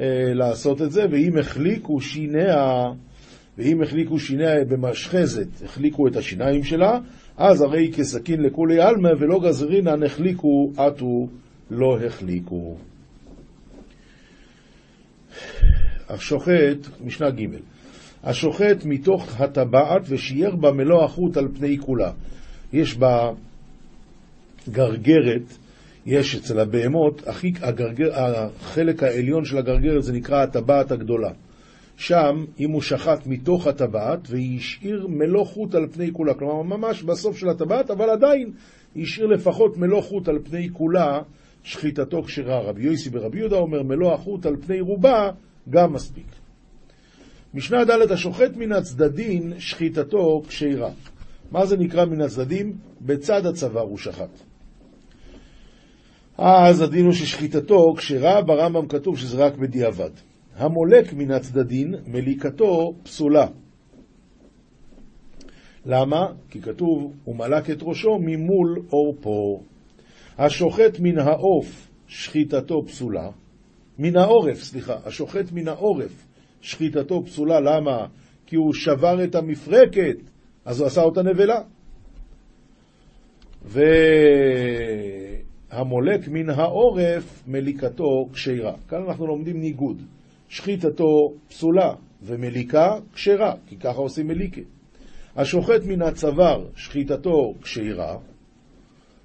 אה, 0.00 0.34
לעשות 0.34 0.82
את 0.82 0.92
זה, 0.92 1.02
ואם 1.10 1.38
החליקו 1.38 2.00
שיניה, 2.00 2.82
ואם 3.58 3.82
החליקו 3.82 4.18
שיניה 4.18 4.64
במשחזת, 4.64 5.62
החליקו 5.64 6.08
את 6.08 6.16
השיניים 6.16 6.62
שלה, 6.62 6.98
אז 7.36 7.62
הרי 7.62 7.92
כסכין 7.92 8.42
לכולי 8.42 8.80
עלמא 8.80 9.10
ולא 9.20 9.40
גזרינן 9.40 10.02
החליקו 10.02 10.72
עטו 10.76 11.28
לא 11.70 11.98
החליקו. 12.06 12.76
השוחט, 16.08 16.88
משנה 17.04 17.30
ג' 17.30 17.75
השוחט 18.26 18.84
מתוך 18.84 19.40
הטבעת 19.40 20.02
ושייר 20.08 20.56
בה 20.56 20.72
מלוא 20.72 21.04
החוט 21.04 21.36
על 21.36 21.48
פני 21.58 21.78
כולה. 21.78 22.10
יש 22.72 22.96
בה 22.96 23.30
גרגרת, 24.68 25.56
יש 26.06 26.34
אצל 26.34 26.60
הבהמות, 26.60 27.22
הגרגר, 27.62 28.10
החלק 28.14 29.02
העליון 29.02 29.44
של 29.44 29.58
הגרגרת 29.58 30.02
זה 30.02 30.12
נקרא 30.12 30.42
הטבעת 30.42 30.90
הגדולה. 30.92 31.30
שם, 31.96 32.44
אם 32.60 32.70
הוא 32.70 32.82
שחט 32.82 33.26
מתוך 33.26 33.66
הטבעת 33.66 34.20
והשאיר 34.30 35.06
מלוא 35.08 35.44
חוט 35.44 35.74
על 35.74 35.86
פני 35.92 36.12
כולה, 36.12 36.34
כלומר 36.34 36.62
ממש 36.62 37.02
בסוף 37.02 37.38
של 37.38 37.48
הטבעת, 37.48 37.90
אבל 37.90 38.10
עדיין 38.10 38.52
השאיר 38.96 39.26
לפחות 39.26 39.76
מלוא 39.76 40.00
חוט 40.00 40.28
על 40.28 40.38
פני 40.44 40.68
כולה, 40.72 41.20
שחיטתו 41.62 42.22
כשרה. 42.22 42.60
רבי 42.60 42.82
יוסי 42.82 43.10
ברבי 43.10 43.38
יהודה 43.38 43.56
אומר 43.56 43.82
מלוא 43.82 44.12
החוט 44.12 44.46
על 44.46 44.56
פני 44.66 44.80
רובה, 44.80 45.30
גם 45.70 45.92
מספיק. 45.92 46.45
משנה 47.56 47.84
ד' 47.84 48.12
השוחט 48.12 48.56
מן 48.56 48.72
הצדדין, 48.72 49.52
שחיטתו 49.58 50.42
כשרה. 50.48 50.90
מה 51.50 51.66
זה 51.66 51.76
נקרא 51.76 52.04
מן 52.04 52.20
הצדדים? 52.20 52.72
בצד 53.00 53.46
הצוואר 53.46 53.82
הוא 53.82 53.98
שחט. 53.98 54.30
אז 56.38 56.80
הדין 56.80 57.04
הוא 57.04 57.12
ששחיטתו 57.12 57.94
כשרה, 57.96 58.42
ברמב"ם 58.42 58.88
כתוב 58.88 59.18
שזה 59.18 59.46
רק 59.46 59.56
בדיעבד. 59.56 60.10
המולק 60.56 61.12
מן 61.12 61.30
הצדדין, 61.30 61.94
מליקתו 62.06 62.94
פסולה. 63.02 63.46
למה? 65.86 66.26
כי 66.50 66.60
כתוב, 66.60 67.12
הוא 67.24 67.36
מלק 67.36 67.70
את 67.70 67.78
ראשו 67.82 68.18
ממול 68.20 68.82
עורפו. 68.90 69.62
השוחט 70.38 71.00
מן 71.00 71.18
העוף, 71.18 71.88
שחיטתו 72.06 72.82
פסולה. 72.86 73.30
מן 73.98 74.16
העורף, 74.16 74.62
סליחה, 74.62 74.96
השוחט 75.04 75.52
מן 75.52 75.68
העורף, 75.68 76.25
שחיטתו 76.66 77.22
פסולה. 77.24 77.60
למה? 77.60 78.06
כי 78.46 78.56
הוא 78.56 78.74
שבר 78.74 79.24
את 79.24 79.34
המפרקת, 79.34 80.16
אז 80.64 80.80
הוא 80.80 80.86
עשה 80.86 81.02
אותה 81.02 81.22
נבלה. 81.22 81.60
והמולק 85.72 86.28
מן 86.28 86.50
העורף, 86.50 87.42
מליקתו 87.46 88.28
כשרה. 88.32 88.74
כאן 88.88 89.02
אנחנו 89.08 89.26
לומדים 89.26 89.60
ניגוד. 89.60 90.02
שחיטתו 90.48 91.32
פסולה 91.48 91.94
ומליקה 92.22 92.98
כשרה, 93.12 93.54
כי 93.66 93.76
ככה 93.76 93.98
עושים 93.98 94.26
מליקה. 94.26 94.60
השוחט 95.36 95.84
מן 95.86 96.02
הצוואר, 96.02 96.64
שחיטתו 96.76 97.54
כשרה, 97.62 98.16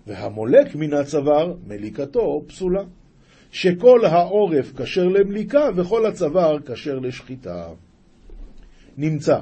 והמולק 0.07 0.75
מן 0.75 0.93
הצוואר, 0.93 1.53
מליקתו 1.67 2.41
פסולה. 2.47 2.83
שכל 3.51 4.05
העורף 4.05 4.81
כשר 4.81 5.07
למליקה 5.07 5.69
וכל 5.75 6.05
הצוואר 6.05 6.59
כשר 6.65 6.99
לשחיטה. 6.99 7.67
נמצא, 8.97 9.39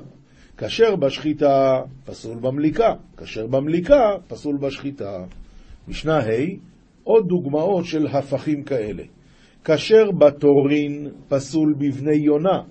כשר 0.58 0.96
בשחיטה, 0.96 1.82
פסול 2.06 2.38
במליקה, 2.42 2.94
כשר 3.18 3.48
במליקה, 3.48 4.01
פסול 4.28 4.58
בשחיטה. 4.58 5.24
משנה 5.88 6.18
ה', 6.18 6.30
עוד 7.04 7.28
דוגמאות 7.28 7.86
של 7.86 8.08
הפכים 8.08 8.63
כאלה. 8.63 9.04
כשר 9.63 10.12
בתורין 10.12 11.08
פסול 11.28 11.74
בבני 11.78 12.16
יונה, 12.16 12.62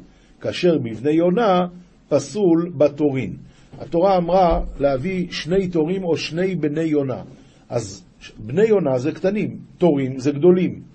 כשר 0.40 0.78
בבני 0.78 1.12
יונה 1.12 1.66
פסול 2.08 2.72
בתורין. 2.76 3.36
התורה 3.78 4.16
אמרה 4.16 4.60
להביא 4.80 5.26
שני 5.30 5.68
תורים 5.68 6.04
או 6.04 6.16
שני 6.16 6.54
בני 6.54 6.82
יונה. 6.82 7.22
אז 7.68 8.04
בני 8.38 8.64
יונה 8.64 8.98
זה 8.98 9.12
קטנים, 9.12 9.58
תורים 9.78 10.18
זה 10.18 10.32
גדולים. 10.32 10.87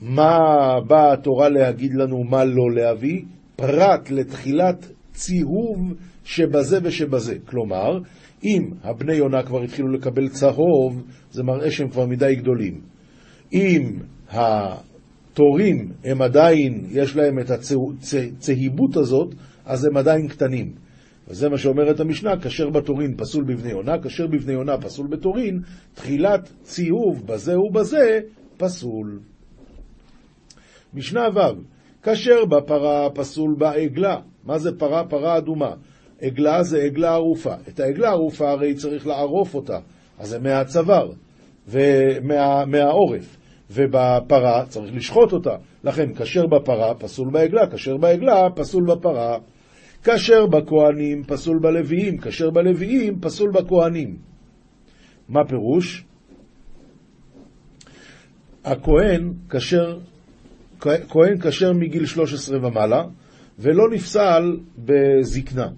מה 0.00 0.38
באה 0.86 1.12
התורה 1.12 1.48
להגיד 1.48 1.94
לנו 1.94 2.24
מה 2.24 2.44
לא 2.44 2.70
להביא? 2.74 3.22
פרט 3.56 4.10
לתחילת 4.10 4.88
ציהוב 5.12 5.94
שבזה 6.24 6.78
ושבזה. 6.82 7.34
כלומר, 7.46 7.98
אם 8.44 8.70
הבני 8.82 9.14
יונה 9.14 9.42
כבר 9.42 9.62
התחילו 9.62 9.88
לקבל 9.88 10.28
צהוב, 10.28 11.02
זה 11.30 11.42
מראה 11.42 11.70
שהם 11.70 11.88
כבר 11.88 12.06
מדי 12.06 12.34
גדולים. 12.34 12.80
אם 13.52 13.98
התורים 14.30 15.92
הם 16.04 16.22
עדיין, 16.22 16.84
יש 16.90 17.16
להם 17.16 17.38
את 17.38 17.50
הצהיבות 17.50 18.96
הזאת, 18.96 19.34
אז 19.64 19.84
הם 19.84 19.96
עדיין 19.96 20.28
קטנים. 20.28 20.72
וזה 21.28 21.48
מה 21.48 21.58
שאומרת 21.58 22.00
המשנה, 22.00 22.40
כשר 22.42 22.70
בתורין 22.70 23.16
פסול 23.16 23.44
בבני 23.44 23.70
יונה, 23.70 23.98
כשר 24.02 24.26
בבני 24.26 24.52
יונה 24.52 24.78
פסול 24.78 25.06
בתורין, 25.06 25.60
תחילת 25.94 26.52
ציהוב 26.62 27.26
בזה 27.26 27.58
ובזה 27.58 28.20
פסול. 28.56 29.20
משנה 30.94 31.28
ו' 31.34 31.62
כשר 32.02 32.44
בפרה 32.44 33.10
פסול 33.14 33.54
בעגלה. 33.58 34.16
מה 34.44 34.58
זה 34.58 34.78
פרה? 34.78 35.04
פרה 35.08 35.38
אדומה. 35.38 35.74
עגלה 36.20 36.62
זה 36.62 36.82
עגלה 36.82 37.12
ערופה. 37.12 37.54
את 37.68 37.80
העגלה 37.80 38.08
ערופה 38.08 38.50
הרי 38.50 38.74
צריך 38.74 39.06
לערוף 39.06 39.54
אותה, 39.54 39.78
אז 40.18 40.28
זה 40.28 40.38
מהצוואר 40.38 41.12
ומהעורף. 41.68 43.36
ובפרה 43.70 44.66
צריך 44.68 44.94
לשחוט 44.94 45.32
אותה. 45.32 45.56
לכן, 45.84 46.14
כשר 46.14 46.46
בפרה 46.46 46.94
פסול 46.94 47.30
בעגלה, 47.32 47.66
כשר 47.66 47.96
בעגלה 47.96 48.50
פסול 48.56 48.84
בפרה. 48.86 49.38
כשר 50.04 50.46
בכהנים 50.46 51.24
פסול 51.24 51.58
בלוויים, 51.62 52.18
כשר 52.18 52.50
בלוויים 52.50 53.20
פסול 53.20 53.50
בכהנים. 53.50 54.16
מה 55.28 55.40
פירוש? 55.48 56.04
הכהן 58.64 59.32
כשר, 59.50 59.98
כהן 60.80 61.38
כשר 61.40 61.72
מגיל 61.72 62.06
13 62.06 62.58
ומעלה, 62.58 63.04
ולא 63.58 63.90
נפסל 63.90 64.56
בזקנה. 64.78 65.68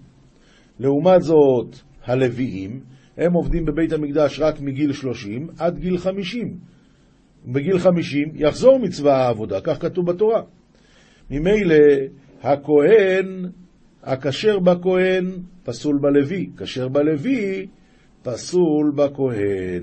לעומת 0.78 1.22
זאת, 1.22 1.76
הלוויים, 2.04 2.80
הם 3.16 3.32
עובדים 3.32 3.64
בבית 3.64 3.92
המקדש 3.92 4.40
רק 4.40 4.60
מגיל 4.60 4.92
30 4.92 5.48
עד 5.58 5.78
גיל 5.78 5.98
50. 5.98 6.56
בגיל 7.46 7.78
50 7.78 8.32
יחזור 8.34 8.78
מצווה 8.78 9.16
העבודה, 9.16 9.60
כך 9.60 9.82
כתוב 9.82 10.06
בתורה. 10.06 10.42
ממילא 11.30 11.74
הכהן, 12.42 13.46
הכשר 14.02 14.58
בכהן, 14.58 15.24
פסול 15.64 15.98
בלוי, 16.02 16.50
כשר 16.56 16.88
בלוי, 16.88 17.66
פסול 18.22 18.92
בכהן. 18.96 19.82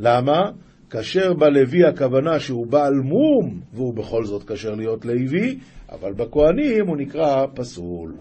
למה? 0.00 0.50
כשר 0.92 1.34
בלוי 1.34 1.84
הכוונה 1.84 2.40
שהוא 2.40 2.66
בעל 2.66 2.94
מום, 2.94 3.60
והוא 3.72 3.94
בכל 3.94 4.24
זאת 4.24 4.50
כשר 4.50 4.74
להיות 4.74 5.04
לוי, 5.04 5.58
אבל 5.92 6.12
בכהנים 6.12 6.88
הוא 6.88 6.96
נקרא 6.96 7.46
פסול. 7.54 8.14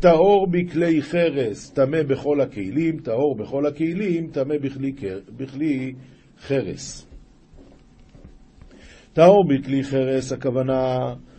טהור 0.00 0.46
בכלי 0.50 1.02
חרס, 1.02 1.70
טמא 1.70 2.02
בכל 2.02 2.40
הכלים, 2.40 2.98
טהור 2.98 3.36
בכל 3.36 3.66
הכלים, 3.66 4.30
טמא 4.32 4.58
בכלי, 4.58 4.92
בכלי 5.36 5.94
חרס. 6.40 7.06
טהור 9.12 9.44
בכלי 9.48 9.84
חרס, 9.84 10.32
הכוונה 10.32 10.98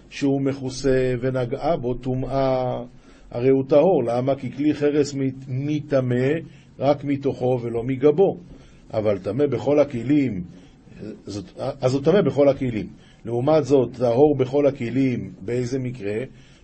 שהוא 0.10 0.42
מכוסה 0.42 1.14
ונגעה 1.22 1.78
בו 1.78 1.94
טומאה, 1.94 2.84
הרי 3.32 3.50
הוא 3.50 3.64
טהור. 3.68 4.04
למה? 4.04 4.36
כי 4.36 4.52
כלי 4.52 4.74
חרס 4.74 5.16
מטמא 5.48 6.26
רק 6.82 7.04
מתוכו 7.04 7.60
ולא 7.62 7.84
מגבו. 7.84 8.38
אבל 8.94 9.20
טמא 9.20 9.46
בכל 9.46 9.80
הכלים, 9.80 10.44
אז 11.82 11.94
הוא 11.94 12.04
טמא 12.04 12.22
בכל 12.22 12.50
הכלים. 12.50 12.88
לעומת 13.26 13.64
זאת, 13.64 13.90
טהור 13.98 14.38
בכל 14.38 14.68
הכלים, 14.68 15.34
באיזה 15.42 15.80
מקרה? 15.80 16.16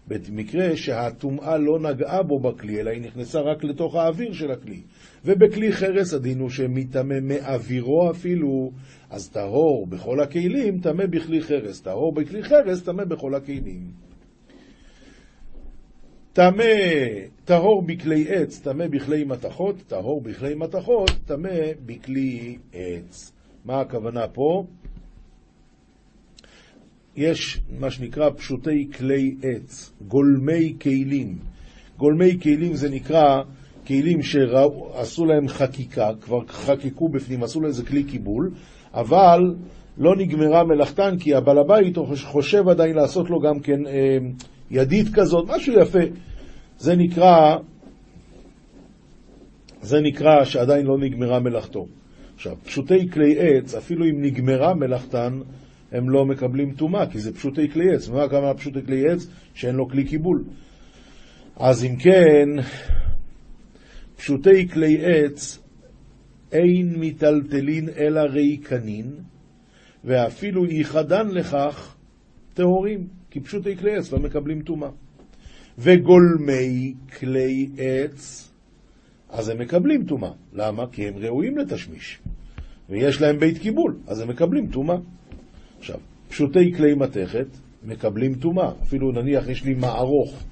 במקרה 0.07 0.75
שהטומאה 0.75 1.57
לא 1.57 1.79
נגעה 1.79 2.23
בו 2.23 2.39
בכלי, 2.39 2.79
אלא 2.79 2.89
היא 2.89 3.01
נכנסה 3.01 3.39
רק 3.39 3.63
לתוך 3.63 3.95
האוויר 3.95 4.33
של 4.33 4.51
הכלי. 4.51 4.81
ובכלי 5.25 5.71
חרס 5.71 6.13
הדין 6.13 6.39
הוא 6.39 6.49
שמטמא 6.49 7.19
מאווירו 7.21 8.11
אפילו, 8.11 8.71
אז 9.09 9.29
טהור 9.29 9.87
בכל 9.89 10.19
הכלים, 10.19 10.79
טמא 10.79 11.05
בכלי 11.05 11.41
חרס. 11.41 11.81
טהור 11.81 12.13
בכלי 12.13 12.43
חרס, 12.43 12.83
טמא 12.83 13.03
בכל 13.03 13.35
הכלים. 13.35 14.06
טמא, 16.37 16.63
טהור 17.45 17.81
בכלי 17.81 18.25
עץ, 18.29 18.59
טמא 18.59 18.87
בכלי 18.87 19.23
מתכות, 19.23 19.75
טהור 19.87 20.21
בכלי 20.21 20.55
מתכות, 20.55 21.11
טמא 21.25 21.49
בכלי 21.85 22.57
עץ. 22.73 23.31
מה 23.65 23.81
הכוונה 23.81 24.27
פה? 24.27 24.63
יש 27.15 27.61
מה 27.79 27.91
שנקרא 27.91 28.29
פשוטי 28.29 28.87
כלי 28.97 29.35
עץ, 29.43 29.93
גולמי 30.07 30.73
כלים. 30.81 31.37
גולמי 31.97 32.39
כלים 32.39 32.73
זה 32.73 32.89
נקרא 32.89 33.41
כלים 33.87 34.21
שעשו 34.21 35.25
להם 35.25 35.47
חקיקה, 35.47 36.11
כבר 36.21 36.39
חקקו 36.47 37.09
בפנים, 37.09 37.43
עשו 37.43 37.61
לזה 37.61 37.85
כלי 37.85 38.03
קיבול, 38.03 38.51
אבל 38.93 39.55
לא 39.97 40.15
נגמרה 40.15 40.63
מלאכתן, 40.63 41.15
כי 41.19 41.35
הבעל 41.35 41.57
הבית 41.57 41.97
חושב 42.23 42.69
עדיין 42.69 42.95
לעשות 42.95 43.29
לו 43.29 43.39
גם 43.39 43.59
כן 43.59 43.87
אה, 43.87 44.17
ידית 44.71 45.07
כזאת, 45.13 45.45
משהו 45.49 45.73
יפה. 45.81 46.26
זה 46.77 46.95
נקרא, 46.95 47.57
זה 49.81 50.01
נקרא 50.01 50.45
שעדיין 50.45 50.85
לא 50.85 50.97
נגמרה 50.97 51.39
מלאכתו. 51.39 51.87
עכשיו, 52.35 52.55
פשוטי 52.63 53.09
כלי 53.09 53.35
עץ, 53.39 53.75
אפילו 53.75 54.05
אם 54.05 54.21
נגמרה 54.21 54.73
מלאכתן, 54.73 55.39
הם 55.91 56.09
לא 56.09 56.25
מקבלים 56.25 56.73
טומאה, 56.73 57.09
כי 57.11 57.19
זה 57.19 57.33
פשוטי 57.33 57.69
כלי 57.69 57.95
עץ. 57.95 58.09
מה 58.09 58.23
הכוונה 58.23 58.53
פשוטי 58.53 58.85
כלי 58.85 59.11
עץ? 59.11 59.27
שאין 59.53 59.75
לו 59.75 59.89
כלי 59.89 60.03
קיבול. 60.03 60.43
אז 61.55 61.83
אם 61.83 61.95
כן, 61.95 62.49
פשוטי 64.15 64.67
כלי 64.67 64.97
עץ 65.05 65.59
אין 66.51 66.99
מיטלטלין 66.99 67.89
אלא 67.97 68.19
ריקנין, 68.19 69.11
ואפילו 70.03 70.65
ייחדן 70.65 71.27
לכך 71.27 71.95
טהורים, 72.53 73.07
כי 73.31 73.39
פשוטי 73.39 73.77
כלי 73.77 73.97
עץ 73.97 74.11
לא 74.11 74.19
מקבלים 74.19 74.61
טומאה. 74.61 74.89
וגולמי 75.77 76.93
כלי 77.19 77.69
עץ, 77.77 78.51
אז 79.29 79.49
הם 79.49 79.59
מקבלים 79.59 80.03
טומאה. 80.03 80.31
למה? 80.53 80.83
כי 80.91 81.07
הם 81.07 81.13
ראויים 81.17 81.57
לתשמיש, 81.57 82.19
ויש 82.89 83.21
להם 83.21 83.39
בית 83.39 83.57
קיבול, 83.57 83.97
אז 84.07 84.19
הם 84.19 84.29
מקבלים 84.29 84.67
טומאה. 84.67 84.97
עכשיו, 85.79 85.97
פשוטי 86.29 86.73
כלי 86.73 86.93
מתכת 86.93 87.47
מקבלים 87.83 88.35
טומאה. 88.35 88.71
אפילו 88.83 89.11
נניח 89.11 89.47
יש 89.47 89.63
לי 89.63 89.73
מערוך, 89.73 90.43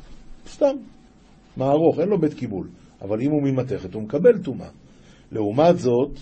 סתם, 0.48 0.76
מערוך, 1.58 2.00
אין 2.00 2.10
לו 2.10 2.18
בית 2.18 2.34
קיבול, 2.34 2.68
אבל 3.02 3.22
אם 3.22 3.32
הוא 3.32 3.44
ממתכת 3.44 3.94
הוא 3.94 4.04
מקבל 4.04 4.38
טומאה. 4.38 4.70
לעומת 5.32 5.78
זאת, 5.78 6.20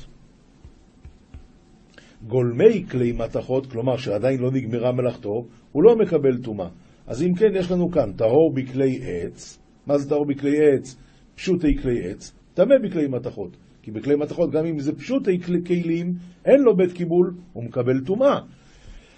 גולמי 2.28 2.86
כלי 2.92 3.12
מתכות, 3.12 3.68
כלומר 3.68 3.98
שעדיין 3.98 4.40
לא 4.40 4.52
נגמרה 4.52 4.92
מלאכתו, 4.92 5.46
הוא 5.72 5.84
לא 5.84 5.96
מקבל 5.96 6.38
טומאה. 6.44 6.68
אז 7.08 7.24
אם 7.24 7.34
כן, 7.34 7.56
יש 7.56 7.72
לנו 7.72 7.92
כאן 7.92 8.12
טהור 8.16 8.54
בכלי 8.54 9.00
עץ. 9.04 9.60
מה 9.88 9.98
זה 9.98 10.10
טהור 10.10 10.26
בכלי 10.26 10.58
עץ? 10.58 10.96
פשוטי 11.36 11.78
כלי 11.82 12.10
עץ. 12.10 12.34
טמא 12.54 12.76
בכלי 12.84 13.08
מתכות. 13.08 13.58
כי 13.82 13.92
בכלי 13.92 14.16
מתכות, 14.16 14.52
גם 14.52 14.66
אם 14.66 14.80
זה 14.80 14.96
פשוטי 14.96 15.40
כלים, 15.68 16.14
אין 16.46 16.60
לו 16.60 16.76
בית 16.76 16.92
קיבול, 16.92 17.34
הוא 17.54 17.64
מקבל 17.64 18.00
טומאה. 18.06 18.40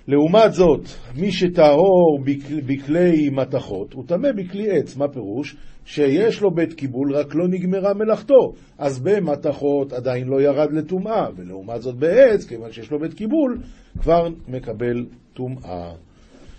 לעומת 0.08 0.54
זאת, 0.54 0.82
מי 1.16 1.32
שטהור 1.32 2.20
בכלי 2.66 3.30
מתכות, 3.30 3.94
הוא 3.94 4.04
טמא 4.08 4.32
בכלי 4.32 4.72
עץ. 4.72 4.98
מה 4.98 5.08
פירוש? 5.08 5.56
שיש 5.86 6.42
לו 6.42 6.52
בית 6.52 6.74
קיבול, 6.74 7.16
רק 7.16 7.36
לא 7.36 7.48
נגמרה 7.48 7.94
מלאכתו. 7.94 8.54
אז 8.78 9.00
במתכות 9.00 9.94
עדיין 9.94 10.28
לא 10.28 10.42
ירד 10.42 10.74
לטומאה, 10.74 11.28
ולעומת 11.36 11.82
זאת 11.82 11.96
בעץ, 11.96 12.46
כיוון 12.46 12.72
שיש 12.72 12.92
לו 12.92 13.00
בית 13.00 13.14
קיבול, 13.14 13.58
כבר 14.02 14.28
מקבל 14.48 15.06
טומאה. 15.34 15.92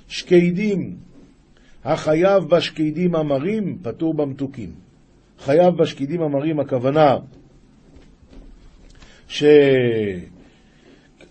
שקדים, 0.08 0.96
החייב 1.86 2.44
בשקדים 2.44 3.14
המרים, 3.14 3.78
פטור 3.82 4.14
במתוקים. 4.14 4.70
חייב 5.38 5.74
בשקדים 5.74 6.22
המרים, 6.22 6.60
הכוונה 6.60 7.16
ש... 9.28 9.44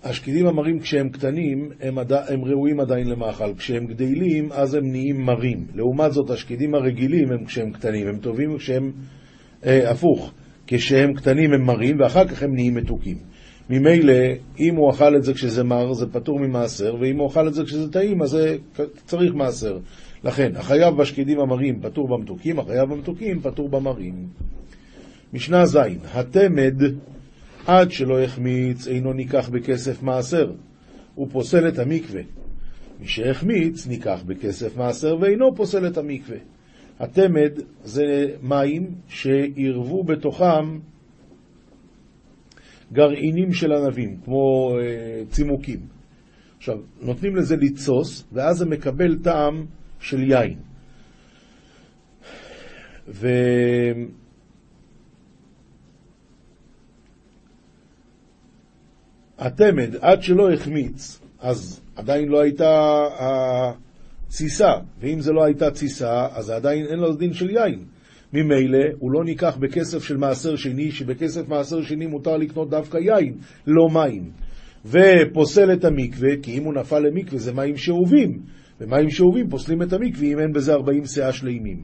השקידים 0.04 0.48
המרים 0.48 0.80
כשהם 0.80 1.10
קטנים 1.10 1.72
הם, 1.82 1.98
עד... 1.98 2.12
הם 2.14 2.46
ראויים 2.46 2.80
עדיין 2.80 3.08
למאכל, 3.08 3.54
כשהם 3.58 3.86
גדלים 3.86 4.52
אז 4.52 4.74
הם 4.74 4.92
נהיים 4.92 5.22
מרים. 5.22 5.68
לעומת 5.76 6.14
זאת 6.14 6.30
השקידים 6.30 6.76
הרגילים 6.76 7.32
הם 7.32 7.46
כשהם 7.46 7.72
קטנים, 7.72 8.08
הם 8.08 8.18
טובים 8.18 8.58
כשהם 8.58 8.92
אה, 9.66 9.92
הפוך. 9.92 10.32
כשהם 10.68 11.14
קטנים 11.14 11.54
הם 11.54 11.66
מרים, 11.66 12.00
ואחר 12.00 12.28
כך 12.28 12.44
הם 12.44 12.54
נהיים 12.54 12.76
מתוקים. 12.76 13.18
ממילא, 13.70 14.14
אם 14.60 14.76
הוא 14.76 14.92
אכל 14.92 15.16
את 15.16 15.24
זה 15.24 15.34
כשזה 15.34 15.64
מר, 15.64 15.94
זה 15.94 16.06
פטור 16.08 16.40
ממעשר, 16.40 16.96
ואם 17.02 17.20
הוא 17.20 17.28
אכל 17.28 17.48
את 17.48 17.54
זה 17.54 17.64
כשזה 17.64 17.92
טעים, 17.92 18.22
אז 18.22 18.30
זה 18.30 18.58
צריך 19.06 19.34
מעשר. 19.34 19.78
לכן, 20.26 20.56
החייב 20.56 20.96
בשקידים 20.96 21.40
המרים 21.40 21.82
פטור 21.82 22.08
במתוקים, 22.08 22.60
החייב 22.60 22.90
במתוקים 22.90 23.42
פטור 23.42 23.70
במרים. 23.70 24.28
משנה 25.34 25.66
ז' 25.66 25.80
התמד 26.14 26.76
עד 27.68 27.92
שלא 27.92 28.22
יחמיץ 28.22 28.88
אינו 28.88 29.14
ניקח 29.14 29.50
בכסף 29.50 30.04
מעשר, 30.04 30.52
הוא 31.16 31.28
פוסל 31.32 31.68
את 31.68 31.80
המקווה. 31.80 32.22
מי 33.00 33.08
שהחמיץ 33.08 33.88
ניקח 33.88 34.24
בכסף 34.26 34.78
מעשר 34.78 35.18
ואינו 35.22 35.56
פוסל 35.56 35.88
את 35.88 35.98
המקווה. 35.98 36.38
התמד 37.00 37.52
זה 37.84 38.28
מים 38.42 38.96
שעירבו 39.08 40.04
בתוכם 40.04 40.80
גרעינים 42.94 43.54
של 43.54 43.72
ענבים, 43.74 44.18
כמו 44.26 44.72
uh, 44.72 45.32
צימוקים. 45.32 45.80
עכשיו, 46.58 46.78
נותנים 47.02 47.36
לזה 47.36 47.56
לתסוס, 47.56 48.28
ואז 48.34 48.58
זה 48.58 48.66
מקבל 48.66 49.18
טעם 49.24 49.66
של 50.06 50.24
יין. 50.24 50.58
ו... 53.08 53.28
התמד, 59.38 59.96
עד 60.02 60.24
שלא 60.24 60.54
החמיץ, 60.54 61.20
אז 61.40 61.82
עדיין 61.96 62.28
לא 62.28 62.42
הייתה 62.42 63.04
התסיסה, 63.20 64.72
ואם 65.00 65.20
זה 65.20 65.32
לא 65.32 65.44
הייתה 65.44 65.72
תסיסה, 65.72 66.28
אז 66.32 66.50
עדיין 66.50 66.86
אין 66.86 67.00
לו 67.00 67.16
דין 67.16 67.34
של 67.34 67.50
יין. 67.50 67.86
ממילא 68.34 68.86
הוא 69.00 69.12
לא 69.12 69.24
ניקח 69.24 69.58
בכסף 69.58 70.04
של 70.04 70.18
מעשר 70.18 70.56
שני, 70.56 70.92
שבכסף 70.92 71.48
מעשר 71.48 71.82
שני 71.82 72.06
מותר 72.06 72.38
לקנות 72.38 72.70
דווקא 72.70 72.98
יין, 72.98 73.34
לא 73.68 73.90
מים. 73.94 74.32
ופוסל 74.86 75.74
את 75.74 75.86
המקווה, 75.86 76.30
כי 76.44 76.58
אם 76.58 76.64
הוא 76.64 76.74
נפל 76.74 77.00
למקווה 77.00 77.40
זה 77.40 77.54
מים 77.54 77.78
שאובים, 77.78 78.40
ומים 78.82 79.10
שאובים 79.10 79.50
פוסלים 79.50 79.82
את 79.82 79.94
המקווה 79.94 80.28
אם 80.28 80.40
אין 80.40 80.54
בזה 80.54 80.74
40 80.74 81.06
שאה 81.06 81.34
שלימים. 81.34 81.84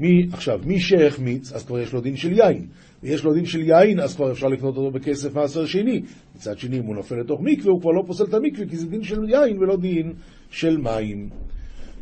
מי, 0.00 0.26
עכשיו, 0.32 0.60
מי 0.64 0.80
שהחמיץ, 0.80 1.52
אז 1.52 1.66
כבר 1.66 1.78
יש 1.78 1.92
לו 1.92 2.00
דין 2.00 2.16
של 2.16 2.32
יין. 2.32 2.66
ויש 3.02 3.24
לו 3.24 3.34
דין 3.34 3.44
של 3.44 3.60
יין, 3.60 4.00
אז 4.00 4.16
כבר 4.16 4.32
אפשר 4.32 4.46
לקנות 4.46 4.76
אותו 4.76 4.90
בכסף 4.90 5.34
מעשר 5.34 5.66
שני. 5.66 6.02
מצד 6.36 6.58
שני, 6.58 6.78
אם 6.78 6.84
הוא 6.84 6.94
נופל 6.94 7.14
לתוך 7.14 7.40
מקווה, 7.42 7.72
הוא 7.72 7.80
כבר 7.80 7.90
לא 7.90 8.02
פוסל 8.06 8.24
את 8.24 8.34
המקווה, 8.34 8.66
כי 8.66 8.76
זה 8.76 8.86
דין 8.86 9.02
של 9.02 9.24
יין 9.28 9.58
ולא 9.58 9.76
דין 9.76 10.12
של 10.50 10.76
מים. 10.76 11.28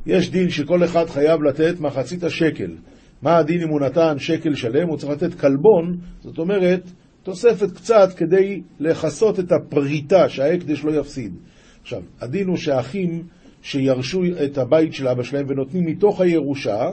יש 0.06 0.30
דין 0.30 0.50
שכל 0.50 0.84
אחד 0.84 1.06
חייב 1.06 1.42
לתת 1.42 1.80
מחצית 1.80 2.24
השקל. 2.24 2.76
מה 3.22 3.36
הדין 3.38 3.62
אם 3.62 3.68
הוא 3.68 3.80
נתן 3.80 4.18
שקל 4.18 4.54
שלם? 4.54 4.88
הוא 4.88 4.96
צריך 4.96 5.12
לתת 5.12 5.34
כלבון, 5.34 5.96
זאת 6.20 6.38
אומרת, 6.38 6.90
תוספת 7.22 7.72
קצת 7.72 8.08
כדי 8.16 8.62
לכסות 8.80 9.40
את 9.40 9.52
הפריטה, 9.52 10.28
שההקדש 10.28 10.84
לא 10.84 11.00
יפסיד. 11.00 11.34
עכשיו, 11.82 12.02
הדין 12.20 12.48
הוא 12.48 12.56
שהאחים 12.56 13.22
שירשו 13.66 14.22
את 14.44 14.58
הבית 14.58 14.94
של 14.94 15.08
אבא 15.08 15.22
שלהם 15.22 15.46
ונותנים 15.48 15.84
מתוך 15.86 16.20
הירושה, 16.20 16.90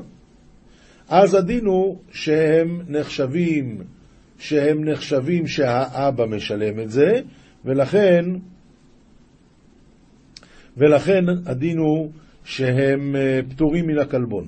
אז 1.09 1.33
הדין 1.33 1.65
הוא 1.65 1.97
שהם 2.11 2.81
נחשבים, 2.87 3.81
שהם 4.37 4.89
נחשבים 4.89 5.47
שהאבא 5.47 6.25
משלם 6.25 6.79
את 6.79 6.89
זה, 6.89 7.11
ולכן, 7.65 8.25
ולכן 10.77 11.23
הדין 11.45 11.77
הוא 11.77 12.09
שהם 12.43 13.15
אה, 13.15 13.39
פטורים 13.49 13.87
מן 13.87 13.97
הכלבון. 13.97 14.47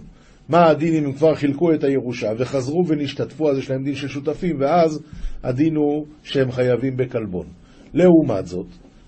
מה 0.50 0.70
הדין 0.70 0.96
אם 0.96 1.06
הם 1.06 1.14
כבר 1.14 1.36
חילקו 1.36 1.74
את 1.74 1.84
הירושה 1.84 2.32
וחזרו 2.38 2.88
ונשתתפו, 2.88 3.52
אז 3.52 3.58
יש 3.58 3.70
להם 3.70 3.84
דין 3.84 3.96
של 3.96 4.08
שותפים, 4.08 4.56
ואז 4.60 5.04
הדין 5.44 5.76
הוא 5.76 6.06
שהם 6.24 6.52
חייבים 6.52 6.98
בכלבון. 6.98 7.46
לעומת 7.94 8.46
זאת, 8.46 8.68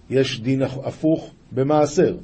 יש 0.10 0.42
דין 0.42 0.62
הפוך 0.62 1.34
במעשר. 1.52 2.18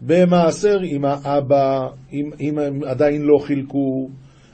במעשר, 0.00 0.78
אם 0.84 1.04
האבא, 1.04 1.88
אם, 2.12 2.30
אם 2.40 2.58
הם 2.58 2.84
עדיין 2.84 3.22
לא 3.22 3.38
חילקו, 3.38 4.08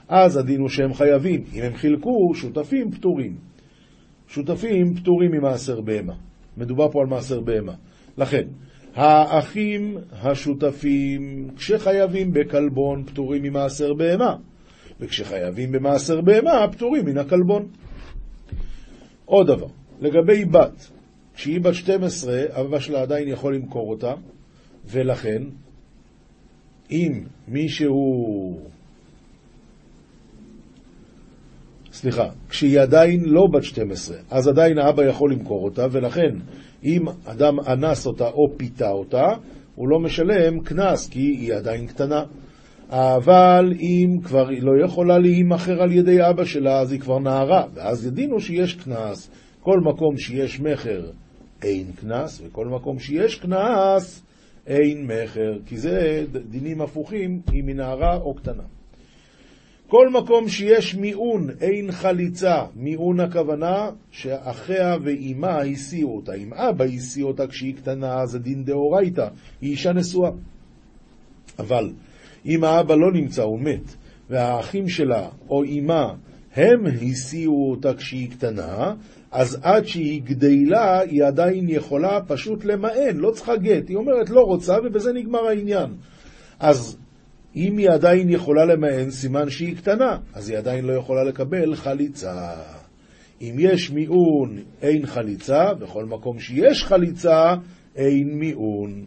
אז 0.07 0.37
הדין 0.37 0.59
הוא 0.59 0.69
שהם 0.69 0.93
חייבים. 0.93 1.43
אם 1.53 1.63
הם 1.63 1.73
חילקו, 1.73 2.35
שותפים 2.35 2.91
פטורים. 2.91 3.35
שותפים 4.27 4.93
פטורים 4.95 5.31
ממעשר 5.31 5.81
בהמה. 5.81 6.13
מדובר 6.57 6.91
פה 6.91 7.01
על 7.01 7.07
מעשר 7.07 7.41
בהמה. 7.41 7.73
לכן, 8.17 8.43
האחים 8.95 9.97
השותפים, 10.11 11.49
כשחייבים 11.55 12.33
בכלבון, 12.33 13.03
פטורים 13.03 13.43
ממעשר 13.43 13.93
בהמה, 13.93 14.35
וכשחייבים 14.99 15.71
במעשר 15.71 16.21
בהמה, 16.21 16.67
פטורים 16.71 17.05
מן 17.05 17.17
הכלבון. 17.17 17.67
עוד 19.25 19.47
דבר, 19.47 19.67
לגבי 20.01 20.45
בת, 20.45 20.91
כשהיא 21.35 21.61
בת 21.61 21.73
12, 21.73 22.43
אבא 22.49 22.79
שלה 22.79 23.01
עדיין 23.01 23.27
יכול 23.27 23.55
למכור 23.55 23.89
אותה, 23.89 24.13
ולכן, 24.87 25.43
אם 26.91 27.23
מישהו... 27.47 27.97
סליחה, 31.91 32.29
כשהיא 32.49 32.79
עדיין 32.79 33.23
לא 33.25 33.47
בת 33.53 33.63
12, 33.63 34.17
אז 34.31 34.47
עדיין 34.47 34.77
האבא 34.77 35.03
יכול 35.05 35.31
למכור 35.31 35.63
אותה, 35.63 35.87
ולכן 35.91 36.35
אם 36.83 37.01
אדם 37.25 37.59
אנס 37.59 38.07
אותה 38.07 38.27
או 38.27 38.57
פיתה 38.57 38.89
אותה, 38.89 39.27
הוא 39.75 39.89
לא 39.89 39.99
משלם 39.99 40.59
קנס, 40.59 41.09
כי 41.09 41.19
היא 41.19 41.53
עדיין 41.53 41.87
קטנה. 41.87 42.23
אבל 42.89 43.73
אם 43.79 44.21
כבר 44.23 44.47
היא 44.47 44.63
לא 44.63 44.85
יכולה 44.85 45.19
להימכר 45.19 45.81
על 45.81 45.91
ידי 45.91 46.29
אבא 46.29 46.45
שלה, 46.45 46.79
אז 46.79 46.91
היא 46.91 46.99
כבר 46.99 47.19
נערה, 47.19 47.63
ואז 47.73 48.05
ידינו 48.05 48.39
שיש 48.39 48.73
קנס. 48.73 49.31
כל 49.59 49.79
מקום 49.79 50.17
שיש 50.17 50.59
מכר 50.59 51.09
אין 51.63 51.91
קנס, 51.91 52.41
וכל 52.45 52.65
מקום 52.65 52.99
שיש 52.99 53.35
קנס 53.35 54.26
אין 54.67 55.07
מכר, 55.07 55.57
כי 55.65 55.77
זה 55.77 56.25
דינים 56.49 56.81
הפוכים 56.81 57.41
היא 57.51 57.63
נערה 57.63 58.15
או 58.15 58.33
קטנה. 58.33 58.63
כל 59.87 60.09
מקום 60.09 60.49
שיש 60.49 60.95
מיעון, 60.95 61.49
אין 61.61 61.91
חליצה. 61.91 62.63
מיעון 62.75 63.19
הכוונה 63.19 63.89
שאחיה 64.11 64.97
ואימה 65.03 65.61
הסיעו 65.61 66.15
אותה. 66.15 66.33
אם 66.33 66.53
אבא 66.53 66.85
הסיע 66.85 67.25
אותה 67.25 67.47
כשהיא 67.47 67.75
קטנה, 67.75 68.25
זה 68.25 68.39
דין 68.39 68.63
דאורייתא, 68.63 69.27
היא 69.61 69.71
אישה 69.71 69.93
נשואה. 69.93 70.31
אבל 71.59 71.93
אם 72.45 72.63
האבא 72.63 72.95
לא 72.95 73.11
נמצא, 73.11 73.43
הוא 73.43 73.59
מת, 73.59 73.95
והאחים 74.29 74.89
שלה 74.89 75.29
או 75.49 75.63
אימה 75.63 76.13
הם 76.55 76.85
הסיעו 77.01 77.71
אותה 77.71 77.93
כשהיא 77.93 78.31
קטנה, 78.31 78.93
אז 79.37 79.59
עד 79.61 79.85
שהיא 79.85 80.21
גדלה, 80.23 80.99
היא 80.99 81.23
עדיין 81.23 81.69
יכולה 81.69 82.19
פשוט 82.27 82.65
למען, 82.65 83.17
לא 83.17 83.31
צריכה 83.31 83.55
גט. 83.55 83.89
היא 83.89 83.97
אומרת 83.97 84.29
לא 84.29 84.41
רוצה, 84.41 84.77
ובזה 84.83 85.13
נגמר 85.13 85.47
העניין. 85.47 85.89
אז 86.59 86.97
אם 87.55 87.77
היא 87.77 87.89
עדיין 87.89 88.29
יכולה 88.29 88.65
למען, 88.65 89.09
סימן 89.09 89.49
שהיא 89.49 89.77
קטנה, 89.77 90.17
אז 90.33 90.49
היא 90.49 90.57
עדיין 90.57 90.85
לא 90.85 90.93
יכולה 90.93 91.23
לקבל 91.23 91.75
חליצה. 91.75 92.53
אם 93.41 93.55
יש 93.59 93.91
מיעון, 93.91 94.57
אין 94.81 95.05
חליצה, 95.05 95.73
בכל 95.73 96.05
מקום 96.05 96.39
שיש 96.39 96.83
חליצה, 96.83 97.53
אין 97.95 98.39
מיעון. 98.39 99.05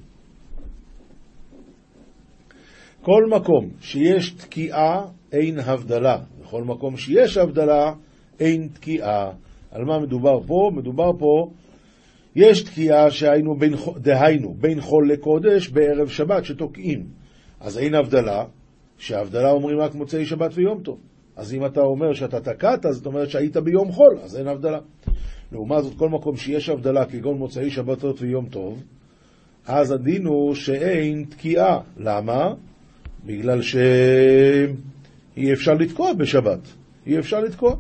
כל 3.03 3.27
מקום 3.31 3.71
שיש 3.81 4.31
תקיעה, 4.31 5.07
אין 5.33 5.59
הבדלה. 5.59 6.19
בכל 6.43 6.65
מקום 6.65 6.97
שיש 6.97 7.37
הבדלה, 7.37 7.93
אין 8.41 8.69
תקיעה. 8.73 9.31
על 9.71 9.85
מה 9.85 9.99
מדובר 9.99 10.41
פה? 10.47 10.71
מדובר 10.75 11.11
פה, 11.19 11.51
יש 12.37 12.63
תקיעה 12.63 13.11
שהיינו 13.11 13.55
בין, 13.55 13.75
דהיינו, 13.97 14.55
בין 14.55 14.81
חול 14.81 15.13
לקודש 15.13 15.69
בערב 15.69 16.09
שבת 16.09 16.45
שתוקעים. 16.45 17.07
אז 17.61 17.79
אין 17.79 17.95
הבדלה, 17.95 18.45
שהבדלה 18.99 19.51
אומרים 19.51 19.79
רק 19.79 19.95
מוצאי 19.95 20.27
שבת 20.27 20.51
ויום 20.55 20.81
טוב. 20.83 20.99
אז 21.37 21.55
אם 21.55 21.67
אתה 21.67 21.81
אומר 21.81 22.15
שאתה 22.15 22.41
תקעת, 22.41 22.87
זאת 22.91 23.07
אומרת 23.07 23.31
שהיית 23.31 23.57
ביום 23.57 23.93
חול, 23.93 24.19
אז 24.23 24.37
אין 24.37 24.49
הבדלה. 24.49 24.79
לעומת 25.53 25.85
זאת, 25.85 25.95
כל 25.99 26.09
מקום 26.09 26.37
שיש 26.37 26.69
הבדלה, 26.69 27.05
כגון 27.05 27.39
מוצאי 27.39 27.71
שבתות 27.71 28.23
ויום 28.23 28.47
טוב, 28.47 28.83
אז 29.67 29.91
הדין 29.91 30.27
הוא 30.27 30.55
שאין 30.55 31.25
תקיעה. 31.29 31.81
למה? 31.97 32.55
בגלל 33.27 33.63
שאי 33.63 35.53
אפשר 35.53 35.75
לתקוע 35.75 36.13
בשבת. 36.13 36.61
אי 37.07 37.19
אפשר 37.19 37.41
לתקוע. 37.41 37.77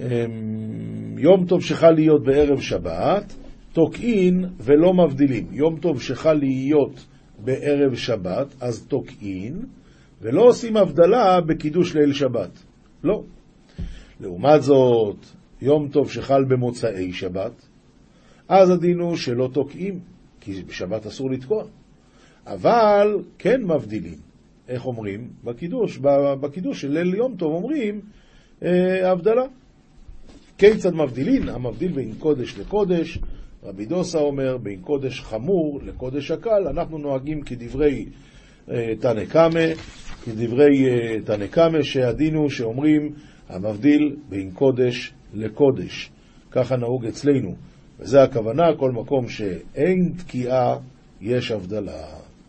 אמ, 0.00 1.18
יום 1.18 1.46
טוב 1.46 1.62
שחל 1.62 1.90
להיות 1.90 2.24
בערב 2.24 2.60
שבת, 2.60 3.34
תוקעין 3.72 4.44
ולא 4.58 4.94
מבדילים. 4.94 5.46
יום 5.52 5.80
טוב 5.80 6.02
שחל 6.02 6.32
להיות 6.32 7.06
בערב 7.38 7.94
שבת, 7.94 8.54
אז 8.60 8.86
תוקעין, 8.86 9.66
ולא 10.20 10.42
עושים 10.42 10.76
הבדלה 10.76 11.40
בקידוש 11.40 11.94
ליל 11.94 12.12
שבת. 12.12 12.64
לא. 13.04 13.22
לעומת 14.20 14.62
זאת, 14.62 15.16
יום 15.62 15.88
טוב 15.88 16.10
שחל 16.10 16.44
במוצאי 16.44 17.12
שבת, 17.12 17.68
אז 18.48 18.70
הדין 18.70 19.00
הוא 19.00 19.16
שלא 19.16 19.48
תוקעים, 19.52 20.00
כי 20.40 20.62
בשבת 20.62 21.06
אסור 21.06 21.30
לתקוע. 21.30 21.64
אבל 22.46 23.16
כן 23.38 23.62
מבדילים. 23.62 24.18
איך 24.68 24.86
אומרים? 24.86 25.30
בקידוש, 25.44 25.98
בקידוש 26.40 26.80
של 26.80 26.88
ליל 26.88 27.14
יום 27.14 27.36
טוב 27.36 27.52
אומרים 27.52 28.00
אה, 28.62 29.10
הבדלה. 29.10 29.44
כיצד 30.60 30.94
מבדילין? 30.94 31.48
המבדיל 31.48 31.92
בין 31.92 32.12
קודש 32.18 32.58
לקודש, 32.58 33.18
רבי 33.62 33.86
דוסה 33.86 34.18
אומר, 34.18 34.56
בין 34.56 34.80
קודש 34.80 35.20
חמור 35.20 35.80
לקודש 35.84 36.30
הקל, 36.30 36.68
אנחנו 36.70 36.98
נוהגים 36.98 37.42
כדברי 37.42 38.06
אה, 38.70 38.92
תנא 39.00 39.24
קמא, 39.24 39.66
כדברי 40.24 40.88
אה, 40.88 41.20
תנא 41.24 41.46
קמא, 41.46 41.82
שהדין 41.82 42.34
הוא 42.34 42.48
שאומרים 42.48 43.12
המבדיל 43.48 44.16
בין 44.28 44.50
קודש 44.50 45.12
לקודש. 45.34 46.10
ככה 46.50 46.76
נהוג 46.76 47.06
אצלנו, 47.06 47.54
וזה 48.00 48.22
הכוונה, 48.22 48.64
כל 48.78 48.90
מקום 48.90 49.28
שאין 49.28 50.12
תקיעה, 50.18 50.78
יש 51.20 51.50
הבדלה. 51.50 52.06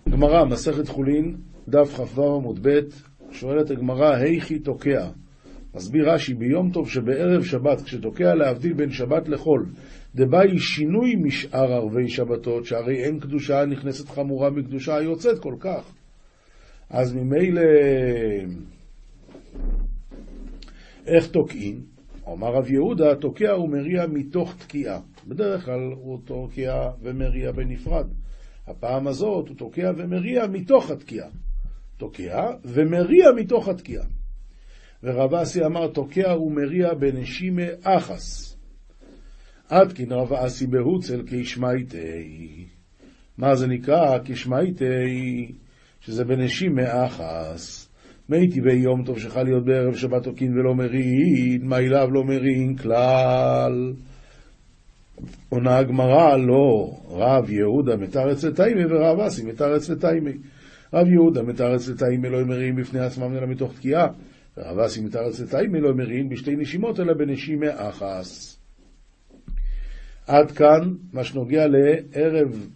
גמרא, 0.09 0.45
מסכת 0.45 0.87
חולין, 0.87 1.35
דף 1.67 1.93
כ"ו 1.95 2.35
עמוד 2.35 2.59
ב', 2.61 2.79
שואלת 3.31 3.71
הגמרא, 3.71 4.15
היכי 4.15 4.59
תוקע? 4.59 5.07
מסביר 5.75 6.13
רש"י, 6.13 6.33
ביום 6.33 6.71
טוב 6.71 6.89
שבערב 6.89 7.43
שבת, 7.43 7.81
כשתוקע 7.81 8.35
להבדיל 8.35 8.73
בין 8.73 8.91
שבת 8.91 9.29
לחול, 9.29 9.65
דבאי 10.15 10.59
שינוי 10.59 11.15
משאר 11.15 11.73
ערבי 11.73 12.07
שבתות, 12.07 12.65
שהרי 12.65 13.03
אין 13.03 13.19
קדושה 13.19 13.65
נכנסת 13.65 14.09
חמורה 14.09 14.49
מקדושה 14.49 14.95
היוצאת 14.95 15.39
כל 15.39 15.55
כך. 15.59 15.93
אז 16.89 17.13
ממילא, 17.13 17.61
איך 21.07 21.27
תוקעים? 21.27 21.81
אומר 22.27 22.47
רב 22.47 22.71
יהודה, 22.71 23.15
תוקע 23.15 23.57
ומריע 23.57 24.05
מתוך 24.13 24.55
תקיעה. 24.57 24.99
בדרך 25.27 25.65
כלל 25.65 25.91
הוא 25.95 26.19
תוקע 26.25 26.89
ומריע 27.01 27.51
בנפרד. 27.51 28.07
הפעם 28.67 29.07
הזאת 29.07 29.47
הוא 29.47 29.57
תוקע 29.57 29.91
ומריע 29.97 30.47
מתוך 30.47 30.91
התקיעה. 30.91 31.29
תוקע 31.97 32.45
ומריע 32.65 33.25
מתוך 33.35 33.67
התקיעה. 33.67 34.05
ורב 35.03 35.33
אסי 35.33 35.65
אמר 35.65 35.87
תוקע 35.87 36.37
ומריע 36.37 36.93
בנשימי 36.93 37.65
אחס. 37.83 38.57
עד 39.69 39.93
כי 39.93 40.05
רב 40.05 40.33
אסי 40.33 40.67
בהוצל 40.67 41.21
כשמייטי. 41.27 42.65
מה 43.37 43.55
זה 43.55 43.67
נקרא? 43.67 44.17
כשמייטי, 44.25 45.51
שזה 45.99 46.23
בנשימי 46.23 46.83
אחס. 46.85 47.89
מייתי 48.29 48.61
ביום 48.61 49.03
טוב 49.03 49.19
שחל 49.19 49.43
להיות 49.43 49.65
בערב 49.65 49.95
שבת 49.95 50.23
תוקין 50.23 50.57
ולא 50.57 50.75
מרין, 50.75 51.61
מה 51.63 51.77
אליו 51.77 52.11
לא 52.11 52.23
מרין 52.23 52.77
כלל. 52.77 53.93
עונה 55.49 55.77
הגמרא, 55.77 56.37
לא, 56.37 56.97
רב 57.09 57.49
יהודה 57.49 57.97
מתרץ 57.97 58.43
לתיימי 58.43 58.85
ורב 58.85 59.19
אסי 59.19 59.45
מתרץ 59.45 59.89
לתיימי. 59.89 60.31
רב 60.93 61.07
יהודה 61.07 61.41
מתרץ 61.43 61.89
לתיימי 61.89 62.29
לא 62.29 62.45
מרין 62.45 62.75
בפני 62.75 62.99
עצמם 62.99 63.37
אלא 63.37 63.47
מתוך 63.47 63.73
תקיעה. 63.73 64.07
ורב 64.61 64.79
אסי 64.79 65.01
מתרץ 65.01 65.39
לתיימי 65.39 65.81
לא 65.81 65.93
מרין 65.93 66.29
בשתי 66.29 66.55
נשימות 66.55 66.99
אלא 66.99 67.13
בנשימי 67.13 67.67
אחס. 67.69 68.59
עד 70.27 70.51
כאן 70.51 70.93
מה 71.13 71.23
שנוגע 71.23 71.65
לערב, 71.67 72.69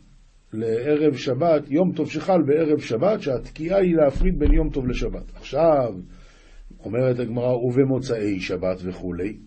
לערב 0.54 1.16
שבת, 1.16 1.70
יום 1.70 1.92
טוב 1.96 2.12
שחל 2.12 2.42
בערב 2.46 2.80
שבת, 2.80 3.22
שהתקיעה 3.22 3.80
היא 3.80 3.96
להפריד 3.96 4.40
בין 4.40 4.54
יום 4.54 4.70
טוב 4.70 4.88
לשבת. 4.88 5.32
עכשיו, 5.36 5.94
אומרת 6.80 7.20
הגמרא, 7.20 7.54
ובמוצאי 7.54 8.40
שבת 8.40 8.78
וכולי. 8.84 9.38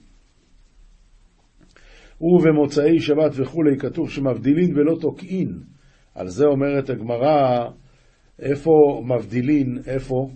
ובמוצאי 2.21 3.01
שבת 3.01 3.33
וכולי 3.35 3.79
כתוב 3.79 4.11
שמבדילין 4.11 4.79
ולא 4.79 4.97
תוקעין. 5.01 5.61
על 6.15 6.29
זה 6.29 6.45
אומרת 6.45 6.91
הגמרא, 6.91 7.69
איפה 8.39 8.71
מבדילין, 9.05 9.79
איפה? 9.87 10.29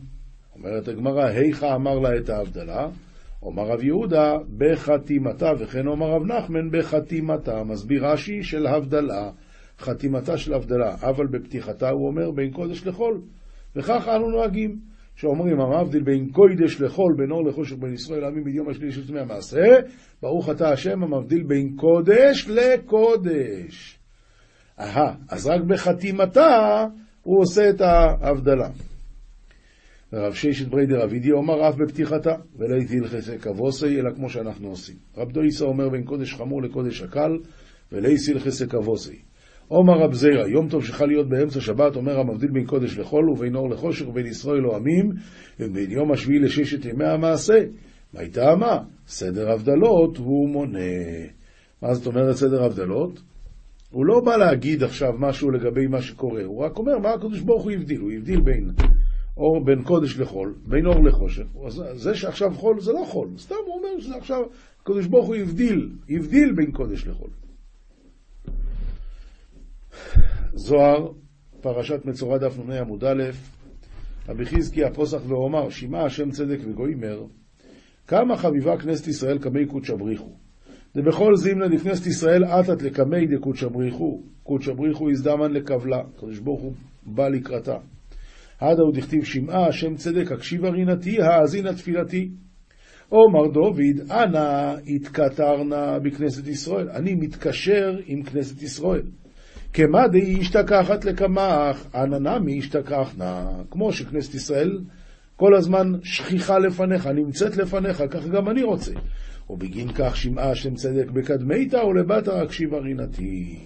אומרת 0.64 0.88
הגמרא, 0.88 1.24
היכא 1.24 1.74
אמר 1.74 1.98
לה 1.98 2.16
את 2.16 2.28
ההבדלה? 2.28 2.88
אומר 3.42 3.62
רב 3.62 3.82
יהודה, 3.82 4.36
בחתימתה, 4.58 5.52
וכן 5.58 5.86
אומר 5.86 6.06
רב 6.06 6.22
נחמן, 6.26 6.70
בחתימתה. 6.70 7.64
מסביר 7.64 8.06
רש"י 8.06 8.42
של 8.42 8.66
הבדלה, 8.66 9.30
חתימתה 9.78 10.36
של 10.38 10.54
הבדלה, 10.54 10.94
אבל 11.02 11.26
בפתיחתה 11.26 11.90
הוא 11.90 12.06
אומר 12.06 12.30
בין 12.30 12.50
קודש 12.50 12.86
לחול. 12.86 13.20
וכך 13.76 14.08
אנו 14.16 14.30
נוהגים, 14.30 14.76
שאומרים 15.16 15.60
המבדיל 15.60 16.02
בין 16.02 16.28
קודש 16.32 16.80
לחול, 16.80 17.14
בין 17.16 17.30
אור 17.30 17.44
לחושך, 17.44 17.76
בין 17.76 17.92
ישראל 17.92 18.20
לעמים 18.20 18.44
בדיום 18.44 18.68
השלישי 18.68 19.00
של 19.00 19.08
תמי 19.08 19.20
המעשה, 19.20 19.64
ברוך 20.22 20.50
אתה 20.50 20.68
השם 20.68 21.02
המבדיל 21.02 21.42
בין 21.42 21.76
קודש 21.76 22.48
לקודש. 22.48 23.98
אהה, 24.80 25.14
אז 25.28 25.46
רק 25.46 25.60
בחתימתה 25.60 26.84
הוא 27.22 27.40
עושה 27.40 27.70
את 27.70 27.80
ההבדלה. 27.80 28.68
ורב 30.12 30.34
ששת 30.34 30.68
ברי 30.68 30.86
דרבידי 30.86 31.32
אומר 31.32 31.68
אף 31.68 31.74
בפתיחתה, 31.74 32.34
ולא 32.58 32.74
הייתי 32.74 32.98
הלכסי 32.98 33.38
כבוסי, 33.38 34.00
אלא 34.00 34.10
כמו 34.10 34.30
שאנחנו 34.30 34.68
עושים. 34.68 34.96
רב 35.16 35.32
דויסה 35.32 35.64
אומר 35.64 35.88
בין 35.88 36.04
קודש 36.04 36.34
חמור 36.34 36.62
לקודש 36.62 37.02
הקל, 37.02 37.38
ולייסי 37.92 38.32
הלכסי 38.32 38.66
כבוסי. 38.66 39.18
עומר 39.68 39.92
רב 39.92 40.14
זירא, 40.14 40.46
יום 40.46 40.68
טוב 40.68 40.84
שחל 40.84 41.06
להיות 41.06 41.28
באמצע 41.28 41.60
שבת, 41.60 41.96
אומר 41.96 42.20
המבדיל 42.20 42.50
בין 42.50 42.66
קודש 42.66 42.98
לחול, 42.98 43.30
ובין 43.30 43.54
אור 43.54 43.70
לחושך, 43.70 44.08
ובין 44.08 44.26
ישראל 44.26 44.66
או 44.66 44.76
עמים, 44.76 45.10
ובין 45.60 45.90
יום 45.90 46.12
השביעי 46.12 46.38
לששת 46.38 46.84
ימי 46.84 47.04
המעשה. 47.04 47.58
מה 48.14 48.20
טעמה? 48.32 48.78
סדר 49.06 49.50
הבדלות 49.50 50.16
הוא 50.16 50.48
מונה. 50.48 50.78
מה 51.82 51.94
זאת 51.94 52.06
אומרת 52.06 52.34
סדר 52.36 52.64
הבדלות? 52.64 53.22
הוא 53.90 54.06
לא 54.06 54.20
בא 54.20 54.36
להגיד 54.36 54.82
עכשיו 54.82 55.12
משהו 55.18 55.50
לגבי 55.50 55.86
מה 55.86 56.02
שקורה, 56.02 56.44
הוא 56.44 56.64
רק 56.64 56.78
אומר 56.78 56.98
מה 56.98 57.10
הקדוש 57.10 57.40
ברוך 57.40 57.62
הוא 57.62 57.72
הבדיל, 57.72 58.00
הוא 58.00 58.12
הבדיל 58.12 58.40
בין 58.40 58.70
אור 59.36 59.64
בין 59.64 59.82
קודש 59.82 60.18
לחול, 60.18 60.54
בין 60.66 60.86
אור 60.86 61.04
לחושך. 61.04 61.44
זה 61.94 62.14
שעכשיו 62.14 62.54
חול 62.54 62.80
זה 62.80 62.92
לא 62.92 63.04
חול, 63.04 63.28
סתם 63.38 63.54
הוא 63.66 63.78
אומר 63.78 64.00
שזה 64.00 64.16
עכשיו, 64.16 64.42
הקדוש 64.80 65.06
ברוך 65.06 65.26
הוא 65.26 65.36
הבדיל, 65.36 65.90
הבדיל 66.10 66.52
בין 66.52 66.72
קודש 66.72 67.06
לחול. 67.06 67.30
זוהר, 70.54 71.12
פרשת 71.60 72.04
מצורע 72.04 72.38
דף 72.38 72.58
נ"ה 72.66 72.80
עמוד 72.80 73.04
א', 73.04 73.22
רבי 74.28 74.46
חזקי 74.46 74.84
הפוסח 74.84 75.20
ואומר, 75.26 75.70
שמעה 75.70 76.04
השם 76.04 76.30
צדק 76.30 76.58
וגוימר, 76.64 77.24
כמה 78.06 78.36
חביבה 78.36 78.78
כנסת 78.78 79.06
ישראל 79.06 79.38
קמי 79.38 79.66
קודשא 79.66 79.94
בריחו. 79.94 80.30
דבכל 80.96 81.36
זימנה 81.36 81.66
לכנסת 81.66 82.06
ישראל 82.06 82.44
עתת 82.44 82.82
לקמי 82.82 83.26
דקודשא 83.26 83.68
בריחו, 83.68 84.22
קודשא 84.42 84.72
בריחו 84.72 85.10
הזדמן 85.10 85.52
לקבלה, 85.52 86.00
הקדוש 86.16 86.38
ברוך 86.38 86.62
הוא 86.62 86.72
בא 87.06 87.28
לקראתה. 87.28 87.76
הדה 88.62 88.82
הוא 88.82 88.94
דכתיב 88.94 89.24
שמעה 89.24 89.68
השם 89.68 89.94
צדק 89.94 90.32
הקשיבה 90.32 90.68
רינתי 90.68 91.22
האזינה 91.22 91.74
תפילתי. 91.74 92.30
אומר 93.12 93.52
דוד, 93.52 94.10
אנא 94.10 94.74
התקטרנה 94.86 95.98
בכנסת 95.98 96.46
ישראל. 96.46 96.90
אני 96.90 97.14
מתקשר 97.14 97.98
עם 98.06 98.22
כנסת 98.22 98.62
ישראל. 98.62 99.02
כמה 99.72 100.08
דהי 100.08 100.40
השתכחת 100.40 101.04
לקמח, 101.04 101.86
אנא 101.94 102.18
נמי 102.18 102.58
השתכחנה. 102.58 103.44
כמו 103.70 103.92
שכנסת 103.92 104.34
ישראל 104.34 104.78
כל 105.36 105.54
הזמן 105.56 105.92
שכיחה 106.02 106.58
לפניך, 106.58 107.06
נמצאת 107.06 107.56
לפניך, 107.56 108.02
כך 108.10 108.26
גם 108.26 108.48
אני 108.48 108.62
רוצה. 108.62 108.92
ובגין 109.50 109.88
כך 109.92 110.16
שמעה 110.16 110.50
השם 110.50 110.74
צדק 110.74 111.10
בקדמיתא 111.10 111.76
ולבתא 111.76 112.30
הקשיבה 112.30 112.78
רינתי. 112.78 113.58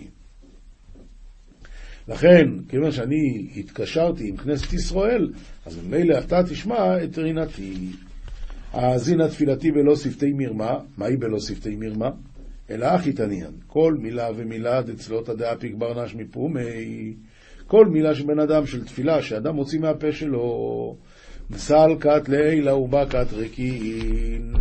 לכן, 2.09 2.49
כיוון 2.69 2.91
שאני 2.91 3.49
התקשרתי 3.57 4.29
עם 4.29 4.37
כנסת 4.37 4.73
ישראל, 4.73 5.33
אז 5.67 5.79
ממילא 5.87 6.19
אתה 6.19 6.43
תשמע 6.43 7.05
את 7.05 7.19
רינתי. 7.19 7.93
האזינה 8.73 9.29
תפילתי 9.29 9.73
בלא 9.73 9.97
שפתי 9.97 10.33
מרמה, 10.33 10.79
מהי 10.99 11.17
בלא 11.17 11.39
שפתי 11.41 11.77
מרמה? 11.77 12.11
אלא 12.71 12.87
אחי 12.95 13.13
תניאן, 13.13 13.51
כל 13.67 13.95
מילה 13.99 14.29
ומילה 14.37 14.83
דצלותא 14.83 15.35
דאפיק 15.35 15.75
ברנש 15.75 16.15
מפומי, 16.15 17.15
כל 17.67 17.87
מילה 17.87 18.15
של 18.15 18.27
בן 18.27 18.39
אדם, 18.39 18.67
של 18.67 18.85
תפילה, 18.85 19.23
שאדם 19.23 19.55
מוציא 19.55 19.81
מהפה 19.81 20.13
שלו, 20.13 20.97
מסלקת 21.51 22.29
לעילה 22.29 22.77
ובקת 22.77 23.33
ריקין, 23.33 24.53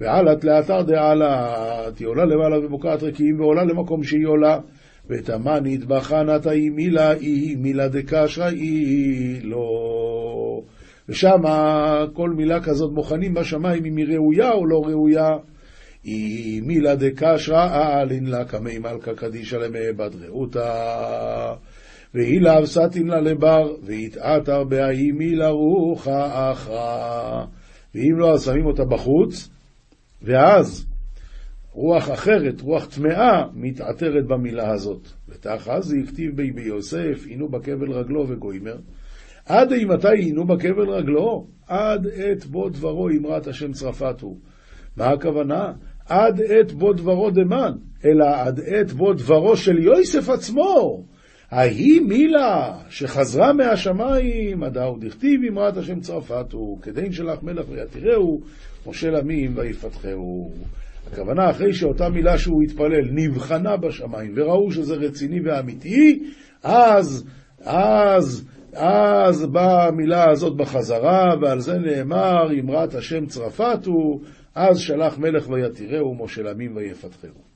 ועלת 0.00 0.44
לאתר 0.44 0.82
דעלת, 0.82 1.98
היא 1.98 2.06
עולה 2.08 2.24
למעלה 2.24 2.66
ובוקעת 2.66 3.02
ריקין, 3.02 3.40
ועולה 3.40 3.64
למקום 3.64 4.02
שהיא 4.02 4.26
עולה. 4.26 4.58
ותמה 5.10 5.60
נטבחה 5.62 6.22
נתאי 6.22 6.68
מילה 6.68 7.10
היא 7.10 7.56
מילה 7.56 7.88
דקשרא 7.88 8.46
היא 8.46 9.40
לא. 9.44 10.62
ושמה 11.08 12.04
כל 12.12 12.30
מילה 12.30 12.62
כזאת 12.62 12.94
בוחנים 12.94 13.34
בשמיים 13.34 13.84
אם 13.84 13.96
היא 13.96 14.06
ראויה 14.06 14.52
או 14.52 14.66
לא 14.66 14.82
ראויה. 14.86 15.30
היא 16.04 16.62
מילה 16.62 16.94
דקשרא 16.94 17.56
אהלין 17.56 18.26
לה 18.26 18.44
קמי 18.44 18.78
מלכה 18.78 19.14
קדישא 19.14 19.56
למי 19.56 19.92
בת 19.96 20.12
רעותה. 20.14 21.54
והיא 22.14 22.40
לאבסתין 22.40 23.06
לה 23.06 23.20
לבר, 23.20 23.74
והתעתר 23.82 24.64
בהאי 24.64 25.12
מילה 25.12 25.48
רוחה 25.48 26.52
אחרא. 26.52 27.44
ואם 27.94 28.18
לא, 28.18 28.32
אז 28.32 28.44
שמים 28.44 28.66
אותה 28.66 28.84
בחוץ, 28.84 29.48
ואז 30.22 30.86
רוח 31.74 32.10
אחרת, 32.10 32.60
רוח 32.60 32.86
טמאה, 32.86 33.44
מתעטרת 33.54 34.26
במילה 34.26 34.70
הזאת. 34.70 35.08
ותאחזי 35.28 36.02
הכתיב 36.02 36.36
בי 36.36 36.50
ביוסף, 36.50 37.26
עינו 37.26 37.48
בכבל 37.48 37.92
רגלו 37.92 38.28
וגוימר. 38.28 38.76
עד 39.46 39.72
אימתי 39.72 40.08
עינו 40.08 40.46
בכבל 40.46 40.90
רגלו? 40.90 41.46
עד 41.68 42.06
עת 42.14 42.44
בו 42.44 42.68
דברו 42.68 43.08
אמרת 43.08 43.46
השם 43.46 43.72
צרפת 43.72 44.20
הוא. 44.20 44.36
מה 44.96 45.06
הכוונה? 45.06 45.72
עד 46.08 46.40
עת 46.40 46.72
בו 46.72 46.92
דברו 46.92 47.30
דמן, 47.30 47.72
אלא 48.04 48.24
עד 48.24 48.60
עת 48.66 48.92
בו 48.92 49.12
דברו 49.12 49.56
של 49.56 49.78
יוסף 49.78 50.28
עצמו. 50.28 51.04
ההיא 51.50 52.00
מילה 52.00 52.78
שחזרה 52.88 53.52
מהשמיים, 53.52 54.62
הדאו 54.62 54.96
דכתיב 55.00 55.40
אמרת 55.48 55.76
השם 55.76 56.00
צרפתו, 56.00 56.78
כדין 56.82 57.12
שלח 57.12 57.42
מלך 57.42 57.66
ויתירהו, 57.68 58.40
מושל 58.86 59.16
עמים 59.16 59.52
ויפתחהו. 59.56 60.50
הכוונה, 61.12 61.50
אחרי 61.50 61.72
שאותה 61.72 62.08
מילה 62.08 62.38
שהוא 62.38 62.62
התפלל 62.62 63.10
נבחנה 63.12 63.76
בשמיים, 63.76 64.32
וראו 64.36 64.70
שזה 64.70 64.94
רציני 64.94 65.40
ואמיתי, 65.44 66.22
אז, 66.62 67.24
אז, 67.64 68.48
אז 68.72 69.46
באה 69.46 69.86
המילה 69.86 70.30
הזאת 70.30 70.56
בחזרה, 70.56 71.34
ועל 71.42 71.60
זה 71.60 71.78
נאמר, 71.78 72.46
אמרת 72.60 72.94
השם 72.94 73.26
צרפתו, 73.26 74.20
אז 74.54 74.78
שלח 74.78 75.18
מלך 75.18 75.48
ויתירהו, 75.48 76.14
מושל 76.14 76.46
עמים 76.46 76.76
ויפתחהו. 76.76 77.54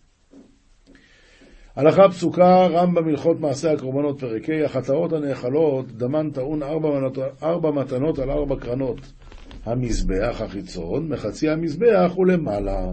הלכה 1.77 2.09
פסוקה, 2.09 2.67
רמב"ם 2.67 3.09
הלכות 3.09 3.41
מעשה 3.41 3.73
הקורבנות 3.73 4.21
פרק 4.21 4.51
ה', 4.51 4.65
החטאות 4.65 5.13
הנאכלות, 5.13 5.93
דמן 5.93 6.31
טעון 6.31 6.63
ארבע, 6.63 6.89
ארבע 7.43 7.71
מתנות 7.71 8.19
על 8.19 8.31
ארבע 8.31 8.57
קרנות. 8.61 9.01
המזבח 9.65 10.41
החיצון, 10.41 11.09
מחצי 11.09 11.49
המזבח 11.49 12.13
הוא 12.15 12.27
למעלה. 12.27 12.91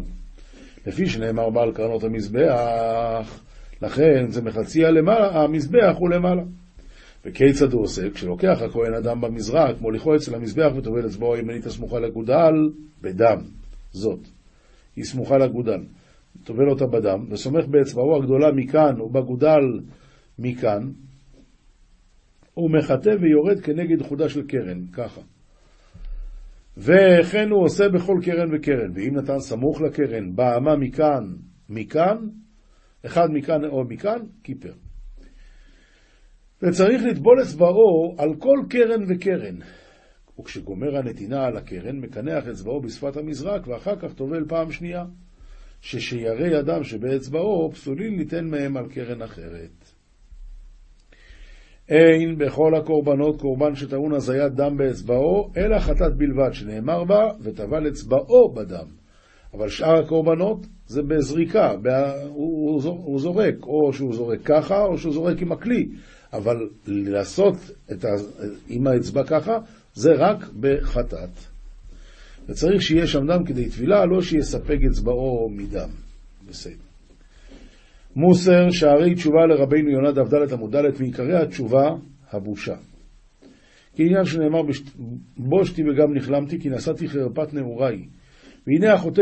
לפי 0.88 1.06
שנאמר 1.06 1.50
בעל 1.50 1.72
קרנות 1.72 2.04
המזבח, 2.04 3.44
לכן 3.82 4.28
זה 4.28 4.42
מחצי 4.42 4.86
הלמעלה, 4.86 5.44
המזבח 5.44 5.96
הוא 5.98 6.10
למעלה. 6.10 6.44
וכיצד 7.26 7.74
הוא 7.74 7.82
עושה? 7.82 8.10
כשלוקח 8.10 8.62
הכהן 8.62 8.94
אדם 8.94 9.22
במזרק, 9.22 9.82
מוליכו 9.82 10.16
אצל 10.16 10.36
המזבח 10.36 10.72
וטובל 10.76 11.06
אצבעו 11.06 11.36
הימנית 11.36 11.66
הסמוכה 11.66 12.00
לגודל, 12.00 12.54
בדם. 13.02 13.38
זאת. 13.92 14.20
היא 14.96 15.04
סמוכה 15.04 15.38
לגודל. 15.38 15.84
טובל 16.44 16.70
אותה 16.70 16.86
בדם, 16.86 17.26
וסומך 17.30 17.66
באצבעו 17.66 18.16
הגדולה 18.16 18.52
מכאן 18.52 19.02
ובגודל 19.02 19.80
מכאן, 20.40 20.92
הוא 22.54 22.72
מחטא 22.72 23.10
ויורד 23.22 23.60
כנגד 23.60 24.02
חודה 24.02 24.30
של 24.30 24.48
קרן, 24.48 24.86
ככה. 24.94 25.22
וכן 26.78 27.50
הוא 27.50 27.64
עושה 27.64 27.90
בכל 27.90 28.18
קרן 28.24 28.56
וקרן, 28.56 28.92
ואם 28.96 29.16
נתן 29.16 29.40
סמוך 29.40 29.82
לקרן, 29.82 30.36
באמה 30.36 30.76
מכאן, 30.76 31.24
מכאן, 31.70 32.18
אחד 33.06 33.28
מכאן 33.34 33.66
או 33.66 33.84
מכאן, 33.84 34.20
כיפר. 34.44 34.74
וצריך 36.62 37.04
לטבול 37.04 37.42
אצבעו 37.42 38.16
על 38.18 38.36
כל 38.40 38.58
קרן 38.70 39.04
וקרן. 39.08 39.56
וכשגומר 40.40 40.98
הנתינה 40.98 41.46
על 41.46 41.58
הקרן, 41.58 42.00
מקנח 42.00 42.48
אצבעו 42.48 42.82
בשפת 42.82 43.18
המזרק, 43.18 43.68
ואחר 43.68 43.96
כך 43.96 44.14
טובל 44.14 44.46
פעם 44.48 44.72
שנייה. 44.72 45.06
ששיירי 45.82 46.60
אדם 46.60 46.84
שבאצבעו 46.84 47.72
פסולים 47.72 48.18
ליתן 48.18 48.46
מהם 48.46 48.78
על 48.78 48.90
קרן 48.90 49.22
אחרת. 49.22 49.85
אין 51.90 52.38
בכל 52.38 52.76
הקורבנות 52.76 53.42
קורבן 53.42 53.76
שטעון 53.76 54.14
הזיית 54.14 54.54
דם 54.54 54.78
באצבעו, 54.78 55.52
אלא 55.58 55.80
חטאת 55.80 56.18
בלבד, 56.18 56.54
שנאמר 56.54 57.04
בה, 57.04 57.32
וטבל 57.42 57.88
אצבעו 57.88 58.54
בדם. 58.54 58.86
אבל 59.54 59.70
שאר 59.70 60.00
הקורבנות 60.00 60.68
זה 60.88 61.02
בזריקה, 61.02 61.76
בה, 61.82 62.24
הוא, 62.28 62.82
הוא 62.84 63.20
זורק, 63.20 63.56
או 63.64 63.94
שהוא 63.94 64.14
זורק 64.14 64.40
ככה, 64.46 64.84
או 64.84 64.98
שהוא 64.98 65.14
זורק 65.14 65.42
עם 65.42 65.52
הכלי. 65.52 65.88
אבל 66.34 66.70
לעשות 66.88 67.56
ה, 67.90 68.08
עם 68.70 68.88
האצבע 68.88 69.24
ככה, 69.24 69.60
זה 69.94 70.12
רק 70.18 70.46
בחטאת. 70.60 71.30
וצריך 72.50 72.82
שיהיה 72.82 73.08
שם 73.08 73.28
דם 73.28 73.44
כדי 73.46 73.70
טבילה, 73.70 74.06
לא 74.06 74.22
שיספק 74.22 74.78
אצבעו 74.92 75.50
מדם. 75.50 75.90
בסדר. 76.50 76.85
מוסר 78.16 78.70
שערי 78.70 79.16
תשובה 79.16 79.46
לרבינו 79.46 79.90
יונה 79.90 80.12
דף 80.12 80.54
עמוד 80.54 80.76
ד' 80.76 81.02
מעיקרי 81.02 81.36
התשובה, 81.36 81.90
הבושה. 82.32 82.76
כעניין 83.96 84.26
שנאמר, 84.26 84.62
בושתי 85.38 85.82
וגם 85.82 86.14
נכלמתי, 86.14 86.60
כי 86.60 86.70
נשאתי 86.70 87.08
חרפת 87.08 87.54
נעוריי. 87.54 88.06
והנה 88.68 88.94
החוטא 88.94 89.22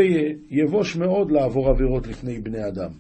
יבוש 0.50 0.96
מאוד 0.96 1.32
לעבור 1.32 1.70
עבירות 1.70 2.08
לפני 2.08 2.40
בני 2.40 2.68
אדם. 2.68 2.92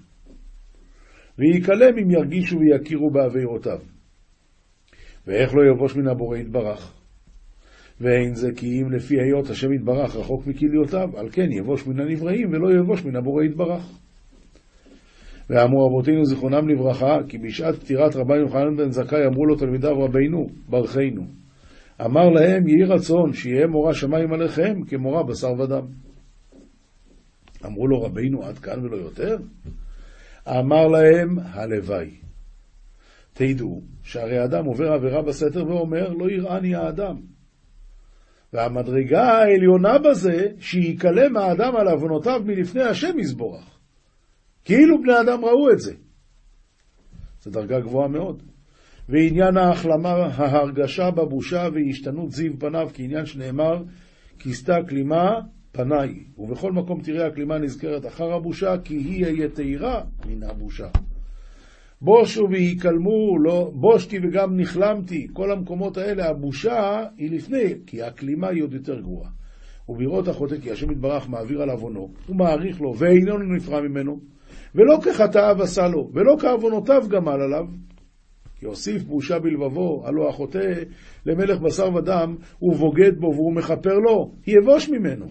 ויקלם 1.39 1.97
אם 2.01 2.12
ירגישו 2.12 2.58
ויכירו 2.60 3.12
בעבירותיו. 3.12 3.79
ואיך 5.27 5.56
לא 5.56 5.62
יבוש 5.71 5.95
מן 5.95 6.08
הבורא 6.08 6.38
יתברך? 6.38 6.93
ואין 8.01 8.36
זה 8.36 8.49
כי 8.56 8.82
אם 8.82 8.91
לפי 8.91 9.15
היות 9.21 9.49
השם 9.49 9.73
יתברך 9.73 10.15
רחוק 10.15 10.47
מכליותיו, 10.47 11.17
על 11.17 11.29
כן 11.32 11.51
יבוש 11.51 11.88
מן 11.88 11.99
הנבראים 11.99 12.49
ולא 12.51 12.79
יבוש 12.79 13.06
מן 13.06 13.15
הבורא 13.15 13.43
יתברך. 13.43 14.03
ואמרו 15.49 15.86
רבותינו 15.86 16.25
זיכרונם 16.25 16.69
לברכה, 16.69 17.17
כי 17.29 17.38
בשעת 17.38 17.75
פטירת 17.75 18.15
רבי 18.15 18.38
יוחנן 18.38 18.77
בן 18.77 18.91
זכאי 18.91 19.25
אמרו 19.25 19.45
לו 19.45 19.56
תלמידיו 19.56 19.99
רבינו, 19.99 20.47
ברכנו. 20.69 21.25
אמר 22.06 22.29
להם, 22.29 22.67
יהי 22.67 22.84
רצון 22.84 23.34
שיהיה 23.34 23.67
מורא 23.67 23.93
שמיים 23.93 24.34
עליכם 24.34 24.84
כמורא 24.88 25.23
בשר 25.23 25.53
ודם. 25.60 25.86
אמרו 27.65 27.88
לו 27.88 28.01
רבינו 28.01 28.43
עד 28.43 28.58
כאן 28.58 28.86
ולא 28.86 28.97
יותר? 28.97 29.38
אמר 30.49 30.88
להם, 30.88 31.39
הלוואי. 31.39 32.10
תדעו 33.34 33.82
שהרי 34.03 34.43
אדם 34.43 34.65
עובר 34.65 34.91
עבירה 34.93 35.21
בסתר 35.21 35.67
ואומר, 35.67 36.13
לא 36.13 36.32
יראני 36.32 36.75
האדם. 36.75 37.15
והמדרגה 38.53 39.23
העליונה 39.23 39.99
בזה, 39.99 40.47
שיקלם 40.60 41.38
האדם 41.38 41.75
על 41.75 41.88
עוונותיו 41.88 42.41
מלפני 42.45 42.84
השם 42.84 43.19
יזבורך. 43.19 43.72
כאילו 44.65 45.02
בני 45.02 45.13
אדם 45.21 45.45
ראו 45.45 45.71
את 45.71 45.80
זה. 45.80 45.93
זו 47.41 47.52
דרגה 47.52 47.80
גבוהה 47.80 48.08
מאוד. 48.08 48.43
ועניין 49.10 49.58
ההחלמה, 49.58 50.10
ההרגשה 50.10 51.12
בבושה 51.12 51.67
והשתנות 51.73 52.32
זיו 52.32 52.60
פניו, 52.60 52.88
כעניין 52.93 53.26
שנאמר, 53.26 53.84
כיסתה 54.39 54.76
כלימה 54.89 55.39
פניי. 55.71 56.23
ובכל 56.38 56.71
מקום 56.71 57.02
תראה 57.02 57.28
הכלימה 57.28 57.58
נזכרת 57.58 58.06
אחר 58.06 58.34
הבושה, 58.34 58.76
כי 58.84 58.95
היא 58.95 59.26
אהיה 59.26 59.49
תהירה 59.49 60.02
מן 60.26 60.43
הבושה. 60.43 60.88
בושו 62.02 62.47
ויקלמו, 62.49 63.38
לא, 63.39 63.71
בושתי 63.73 64.17
וגם 64.23 64.58
נכלמתי, 64.60 65.28
כל 65.34 65.52
המקומות 65.52 65.97
האלה, 65.97 66.30
הבושה 66.30 67.04
היא 67.17 67.32
לפני, 67.32 67.73
כי 67.88 68.04
הכלימה 68.04 68.47
היא 68.47 68.63
עוד 68.63 68.73
יותר 68.73 68.99
גרועה. 68.99 69.30
ובראות 69.89 70.28
החוטא, 70.28 70.56
כי 70.58 70.71
השם 70.71 70.91
יתברך 70.91 71.30
מעביר 71.30 71.62
על 71.62 71.69
עוונו, 71.69 72.13
הוא 72.28 72.36
מעריך 72.36 72.82
לו, 72.82 72.93
ואיננו 72.97 73.56
נפרע 73.56 73.82
ממנו, 73.82 74.19
ולא 74.75 74.97
כחטאיו 75.03 75.62
עשה 75.62 75.88
לו, 75.88 76.09
ולא 76.13 76.36
כעוונותיו 76.39 77.01
גמל 77.09 77.41
עליו. 77.41 77.65
כי 78.59 78.65
הוסיף 78.65 79.03
בושה 79.03 79.39
בלבבו, 79.39 80.03
הלא 80.07 80.29
החוטא 80.29 80.73
למלך 81.25 81.59
בשר 81.59 81.95
ודם, 81.95 82.36
הוא 82.59 82.75
בוגד 82.75 83.19
בו 83.19 83.27
והוא 83.33 83.55
מכפר 83.55 83.93
לו, 83.93 84.31
יבוש 84.47 84.89
ממנו. 84.89 85.25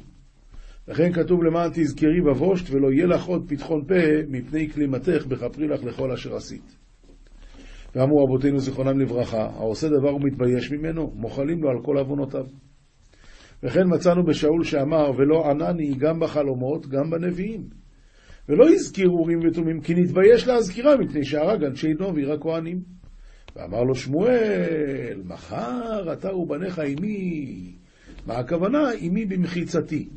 לכן 0.88 1.12
כתוב 1.12 1.44
למען 1.44 1.70
תזכרי 1.74 2.20
בבושת 2.20 2.70
ולא 2.70 2.92
יהיה 2.92 3.06
לך 3.06 3.24
עוד 3.24 3.44
פתחון 3.48 3.84
פה 3.84 3.94
מפני 4.28 4.70
כלימתך 4.70 5.26
בכפרי 5.26 5.68
לך 5.68 5.84
לכל 5.84 6.12
אשר 6.12 6.36
עשית. 6.36 6.76
ואמרו 7.94 8.24
רבותינו 8.24 8.58
זיכרונם 8.58 9.00
לברכה, 9.00 9.42
העושה 9.42 9.88
דבר 9.88 10.14
ומתבייש 10.14 10.72
ממנו, 10.72 11.12
מוחלים 11.14 11.62
לו 11.62 11.70
על 11.70 11.76
כל 11.82 11.98
עוונותיו. 11.98 12.46
וכן 13.62 13.82
מצאנו 13.86 14.24
בשאול 14.24 14.64
שאמר, 14.64 15.10
ולא 15.16 15.50
ענני 15.50 15.94
גם 15.94 16.20
בחלומות, 16.20 16.86
גם 16.86 17.10
בנביאים. 17.10 17.81
ולא 18.48 18.68
הזכיר 18.68 19.08
אורים 19.08 19.40
ותומים, 19.44 19.80
כי 19.80 19.94
נתבייש 19.94 20.46
להזכירה 20.46 20.96
מפני 20.96 21.24
שהרג 21.24 21.64
אנשי 21.64 21.92
נובי 22.00 22.32
הכהנים. 22.32 22.80
ואמר 23.56 23.82
לו 23.82 23.94
שמואל, 23.94 25.22
מחר 25.24 26.12
אתה 26.12 26.34
ובניך 26.34 26.78
עמי. 26.78 27.72
מה 28.26 28.34
הכוונה? 28.34 28.90
עמי 29.00 29.26
במחיצתי. 29.26 30.08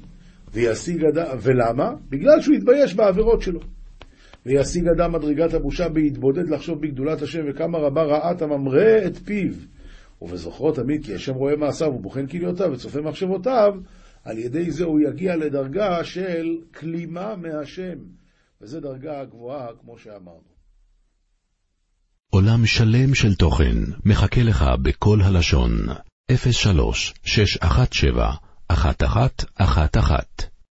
וישיג 0.53 1.05
אדם, 1.05 1.38
ולמה? 1.41 1.93
בגלל 2.09 2.41
שהוא 2.41 2.55
התבייש 2.55 2.95
בעבירות 2.95 3.41
שלו. 3.41 3.59
וישיג 4.45 4.88
אדם 4.88 5.11
מדרגת 5.11 5.53
הבושה 5.53 5.89
בהתבודד 5.89 6.49
לחשוב 6.49 6.82
בגדולת 6.82 7.21
השם 7.21 7.41
וכמה 7.49 7.78
רבה 7.78 8.03
רעת 8.03 8.41
הממרה 8.41 9.05
את 9.07 9.17
פיו. 9.17 9.53
ובזוכרו 10.21 10.71
תמיד 10.71 11.05
כי 11.05 11.15
השם 11.15 11.34
רואה 11.34 11.55
מעשיו 11.55 11.88
ובוחן 11.88 12.28
כליותיו 12.28 12.71
וצופה 12.71 13.01
מחשבותיו, 13.01 13.73
על 14.26 14.38
ידי 14.38 14.71
זה 14.71 14.84
הוא 14.84 14.99
יגיע 14.99 15.36
לדרגה 15.36 16.03
של 16.03 16.57
כלימה 16.73 17.36
מהשם. 17.36 17.97
וזו 18.61 18.80
דרגה 18.80 19.26
גבוהה 19.26 19.67
כמו 19.82 19.97
שאמרנו. 19.97 20.55
עולם 22.30 22.65
שלם 22.65 23.15
של 23.15 23.36
תוכן 23.36 23.76
מחכה 24.05 24.43
לך 24.43 24.65
בכל 24.82 25.19
הלשון, 25.21 25.71
03 26.51 27.13
617 27.23 28.36
1111 28.71 30.55